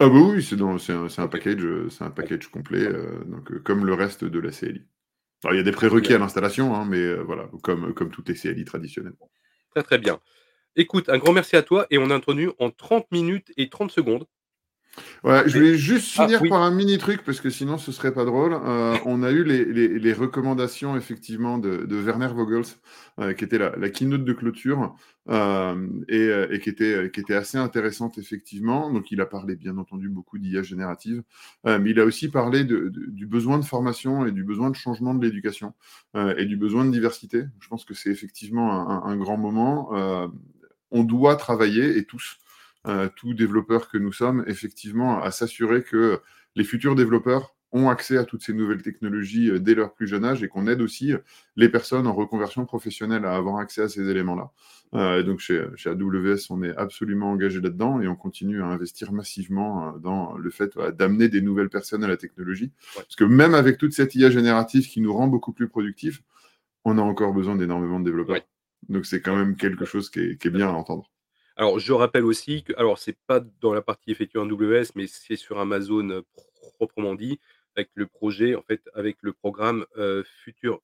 Ah 0.01 0.09
bah 0.09 0.15
oui, 0.15 0.43
c'est 0.43 0.61
un, 0.61 0.79
un, 1.19 1.29
package, 1.29 1.67
c'est 1.91 2.03
un 2.03 2.11
package 2.11 2.49
complet, 2.49 2.89
donc 3.27 3.63
comme 3.63 3.85
le 3.85 3.93
reste 3.93 4.25
de 4.25 4.39
la 4.41 4.51
CLI 4.51 4.83
il 5.51 5.57
y 5.57 5.61
a 5.61 5.63
des 5.63 5.73
prérequis 5.73 6.15
à 6.15 6.19
l'installation, 6.19 6.75
hein, 6.75 6.87
mais 6.89 6.99
euh, 6.99 7.23
voilà, 7.23 7.49
comme, 7.63 7.93
comme 7.95 8.11
toutes 8.11 8.29
les 8.29 8.35
CLI 8.35 8.65
traditionnelles. 8.65 9.15
Très 9.71 9.83
très 9.83 9.99
bien. 9.99 10.21
Écoute, 10.77 11.09
un 11.09 11.19
grand 11.19 11.33
merci 11.33 11.57
à 11.57 11.63
toi 11.63 11.87
et 11.91 11.99
on 11.99 12.11
a 12.11 12.15
introduit 12.15 12.49
en 12.59 12.71
30 12.71 13.11
minutes 13.11 13.53
et 13.57 13.69
30 13.69 13.91
secondes 13.91 14.27
Ouais, 15.25 15.49
je 15.49 15.57
voulais 15.57 15.77
juste 15.77 16.15
ah, 16.19 16.25
finir 16.25 16.43
par 16.49 16.63
un 16.63 16.71
mini 16.71 16.99
truc 16.99 17.23
parce 17.25 17.41
que 17.41 17.49
sinon 17.49 17.79
ce 17.79 17.93
serait 17.93 18.13
pas 18.13 18.25
drôle. 18.25 18.53
Euh, 18.53 18.97
on 19.07 19.23
a 19.23 19.31
eu 19.31 19.45
les, 19.45 19.65
les, 19.65 20.13
recommandations 20.13 20.97
effectivement 20.97 21.59
de, 21.59 21.87
de 21.87 21.97
Werner 21.97 22.29
Vogels, 22.35 22.75
euh, 23.19 23.33
qui 23.33 23.45
était 23.45 23.57
la, 23.57 23.75
la, 23.77 23.89
keynote 23.89 24.25
de 24.25 24.33
clôture 24.33 24.95
euh, 25.31 25.89
et, 26.09 26.29
et, 26.51 26.59
qui, 26.59 26.69
était, 26.69 27.11
qui 27.11 27.21
était 27.21 27.35
assez 27.35 27.57
intéressante 27.57 28.19
effectivement. 28.19 28.93
Donc 28.93 29.11
il 29.11 29.21
a 29.21 29.27
parlé 29.27 29.57
bien 29.57 29.79
entendu 29.79 30.11
beaucoup 30.11 30.39
d'IA 30.39 30.63
générative, 30.63 31.23
mais 31.65 31.91
il 31.91 32.01
a 32.01 32.05
aussi 32.05 32.29
parlé 32.29 32.65
de, 32.65 32.91
du 32.91 33.27
besoin 33.27 33.59
de 33.59 33.65
formation 33.65 34.27
et 34.27 34.33
du 34.33 34.45
besoin 34.45 34.71
de 34.71 34.77
changement 34.77 35.15
de 35.15 35.25
l'éducation 35.25 35.73
et 36.15 36.45
du 36.45 36.57
besoin 36.57 36.85
de 36.85 36.91
diversité. 36.91 37.45
Je 37.61 37.69
pense 37.69 37.85
que 37.85 37.95
c'est 37.95 38.11
effectivement 38.11 38.91
un, 38.91 39.11
un, 39.11 39.17
grand 39.17 39.39
moment. 39.39 39.91
on 40.91 41.05
doit 41.05 41.37
travailler 41.37 41.97
et 41.97 42.05
tous 42.05 42.39
tout 43.17 43.35
développeur 43.35 43.89
que 43.89 43.99
nous 43.99 44.13
sommes, 44.13 44.45
effectivement, 44.47 45.23
à 45.23 45.31
s'assurer 45.31 45.83
que 45.83 46.21
les 46.57 46.65
futurs 46.65 46.95
développeurs 46.95 47.55
ont 47.73 47.89
accès 47.89 48.19
à 48.19 48.25
toutes 48.25 48.43
ces 48.43 48.53
nouvelles 48.53 48.83
technologies 48.83 49.51
euh, 49.51 49.59
dès 49.59 49.75
leur 49.75 49.95
plus 49.95 50.07
jeune 50.07 50.25
âge 50.25 50.43
et 50.43 50.49
qu'on 50.49 50.67
aide 50.67 50.83
aussi 50.83 51.13
les 51.57 51.69
personnes 51.69 52.07
en 52.07 52.13
reconversion 52.13 52.67
professionnelle 52.67 53.25
à 53.25 53.35
avoir 53.35 53.57
accès 53.57 53.83
à 53.83 53.89
ces 53.89 54.09
éléments-là. 54.09 54.51
Euh, 54.95 55.23
donc 55.23 55.41
chez, 55.41 55.65
chez, 55.77 55.89
AWS, 55.89 56.51
on 56.51 56.63
est 56.63 56.77
absolument 56.77 57.31
engagé 57.31 57.61
là-dedans 57.61 58.01
et 58.01 58.09
on 58.09 58.15
continue 58.15 58.63
à 58.63 58.67
investir 58.67 59.13
massivement 59.13 59.97
dans 59.99 60.37
le 60.37 60.51
fait 60.51 60.77
d'amener 60.99 61.29
des 61.29 61.41
nouvelles 61.41 61.71
personnes 61.71 62.05
à 62.05 62.09
la 62.09 62.19
technologie. 62.19 62.73
Parce 62.95 63.17
que 63.17 63.25
même 63.25 63.55
avec 63.55 63.79
toute 63.79 63.95
cette 63.95 64.15
IA 64.15 64.31
générative 64.31 64.87
qui 64.87 65.01
nous 65.01 65.15
rend 65.15 65.29
beaucoup 65.29 65.53
plus 65.53 65.69
productifs, 65.69 66.23
on 66.85 66.99
a 66.99 67.03
encore 67.03 67.33
besoin 67.33 67.57
d'énormément 67.57 68.01
de 68.01 68.05
développeurs. 68.05 68.41
Donc 68.91 69.07
c'est 69.07 69.23
quand 69.23 69.37
même 69.37 69.57
quelque 69.57 69.87
chose 69.87 70.11
qui 70.11 70.21
est, 70.21 70.37
qui 70.37 70.49
est 70.49 70.51
bien 70.51 70.69
à 70.69 70.73
entendre. 70.73 71.12
Alors, 71.63 71.79
je 71.79 71.93
rappelle 71.93 72.25
aussi 72.25 72.65
que, 72.65 72.73
alors, 72.77 72.99
c'est 72.99 73.17
pas 73.29 73.39
dans 73.61 73.73
la 73.73 73.83
partie 73.83 74.11
effectuée 74.11 74.41
en 74.41 74.51
AWS, 74.51 74.87
mais 74.97 75.07
c'est 75.07 75.37
sur 75.37 75.61
Amazon 75.61 76.25
proprement 76.75 77.15
dit, 77.15 77.39
avec 77.77 77.91
le 77.95 78.09
projet, 78.09 78.57
en 78.57 78.63
fait, 78.63 78.83
avec 78.95 79.19
le 79.21 79.33
programme 79.33 79.87
Future 80.43 80.81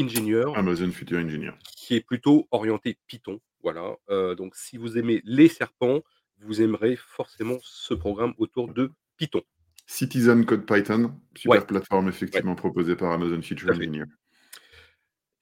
Engineer. 0.00 0.44
Amazon 0.54 0.90
Future 0.90 1.18
Engineer. 1.18 1.52
Qui 1.76 1.96
est 1.96 2.00
plutôt 2.00 2.48
orienté 2.50 2.96
Python. 3.06 3.42
Voilà. 3.62 3.94
donc, 4.38 4.56
si 4.56 4.78
vous 4.78 4.96
aimez 4.96 5.20
les 5.26 5.48
serpents, 5.48 6.00
vous 6.38 6.62
aimerez 6.62 6.96
forcément 6.96 7.58
ce 7.62 7.92
programme 7.92 8.32
autour 8.38 8.72
de 8.72 8.90
Python. 9.18 9.42
Citizen 9.86 10.46
Code 10.46 10.64
Python, 10.64 11.12
super 11.36 11.66
plateforme 11.66 12.08
effectivement 12.08 12.54
proposée 12.54 12.96
par 12.96 13.12
Amazon 13.12 13.42
Future 13.42 13.68
Engineer. 13.72 14.04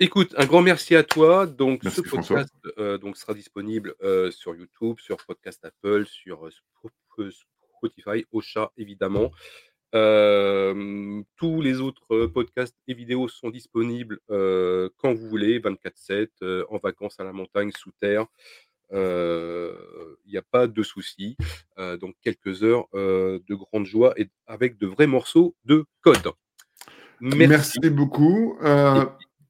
Écoute, 0.03 0.35
un 0.39 0.47
grand 0.47 0.63
merci 0.63 0.97
à 0.97 1.03
toi. 1.03 1.47
Donc, 1.47 1.83
ce 1.85 2.01
podcast 2.01 2.55
euh, 2.79 2.97
donc, 2.97 3.19
sera 3.19 3.35
disponible 3.35 3.95
euh, 4.03 4.31
sur 4.31 4.55
YouTube, 4.55 4.97
sur 4.99 5.19
Podcast 5.19 5.63
Apple, 5.63 6.07
sur 6.07 6.47
euh, 6.47 7.31
Spotify, 7.77 8.25
Ocha, 8.33 8.73
évidemment. 8.79 9.31
tous 9.93 11.61
les 11.61 11.81
autres 11.83 12.27
podcasts 12.29 12.77
et 12.89 12.95
vidéos 12.95 13.29
sont 13.29 13.51
disponibles 13.51 14.21
quand 14.29 15.13
vous 15.13 15.29
voulez, 15.29 15.61
24-7, 15.61 16.65
en 16.71 16.79
vacances 16.79 17.21
à 17.21 17.25
la 17.25 17.35
montagne, 17.35 17.71
sous 17.77 17.93
terre. 18.01 18.25
Il 18.93 20.31
n'y 20.31 20.39
a 20.39 20.43
pas 20.51 20.67
de 20.67 20.83
souci. 20.83 21.37
donc, 21.77 22.15
quelques 22.23 22.65
heures 22.65 22.89
de 22.95 23.55
grande 23.55 23.85
joie 23.85 24.15
et 24.19 24.31
avec 24.47 24.79
de 24.79 24.87
vrais 24.87 25.07
morceaux 25.07 25.55
de 25.67 25.85
code. 26.01 26.33
Merci, 27.21 27.81
beaucoup. 27.91 28.57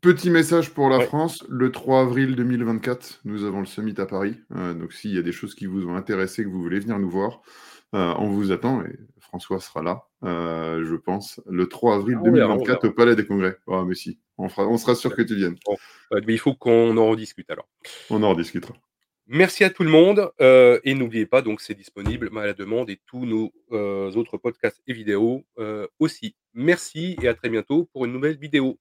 Petit 0.00 0.30
message 0.30 0.70
pour 0.70 0.88
la 0.88 1.00
France, 1.00 1.44
le 1.50 1.70
3 1.70 2.00
avril 2.00 2.34
2024, 2.34 3.20
nous 3.26 3.44
avons 3.44 3.60
le 3.60 3.66
summit 3.66 3.94
à 3.98 4.06
Paris. 4.06 4.34
Euh, 4.56 4.72
donc 4.72 4.94
s'il 4.94 5.14
y 5.14 5.18
a 5.18 5.22
des 5.22 5.32
choses 5.32 5.54
qui 5.54 5.66
vous 5.66 5.86
ont 5.86 5.94
intéressé, 5.94 6.42
que 6.42 6.48
vous 6.48 6.62
voulez 6.62 6.80
venir 6.80 6.98
nous 6.98 7.10
voir, 7.10 7.42
euh, 7.94 8.14
on 8.16 8.30
vous 8.30 8.50
attend 8.50 8.82
et 8.82 8.98
François 9.18 9.60
sera 9.60 9.82
là, 9.82 10.06
euh, 10.24 10.86
je 10.86 10.94
pense, 10.94 11.42
le 11.46 11.68
3 11.68 11.96
avril 11.96 12.18
2024 12.24 12.80
ah, 12.82 12.86
au 12.86 12.92
Palais 12.92 13.14
des 13.14 13.26
Congrès. 13.26 13.58
Oh, 13.66 13.84
mais 13.84 13.94
si, 13.94 14.18
on, 14.38 14.48
fera, 14.48 14.66
on 14.66 14.78
sera 14.78 14.94
sûr 14.94 15.14
que 15.14 15.20
tu 15.20 15.34
viennes. 15.34 15.56
mais 16.10 16.32
il 16.32 16.38
faut 16.38 16.54
qu'on 16.54 16.96
en 16.96 17.10
rediscute 17.10 17.50
alors. 17.50 17.68
On 18.08 18.22
en 18.22 18.30
rediscutera. 18.30 18.72
Merci 19.26 19.64
à 19.64 19.70
tout 19.70 19.82
le 19.84 19.90
monde 19.90 20.30
et 20.40 20.94
n'oubliez 20.94 21.26
pas, 21.26 21.42
donc 21.42 21.60
c'est 21.60 21.74
disponible 21.74 22.30
à 22.38 22.46
la 22.46 22.54
demande 22.54 22.88
et 22.88 22.98
tous 23.04 23.26
nos 23.26 23.52
autres 23.70 24.38
podcasts 24.38 24.80
et 24.86 24.94
vidéos 24.94 25.44
aussi. 25.98 26.36
Merci 26.54 27.18
et 27.20 27.28
à 27.28 27.34
très 27.34 27.50
bientôt 27.50 27.86
pour 27.92 28.06
une 28.06 28.12
nouvelle 28.12 28.38
vidéo. 28.38 28.78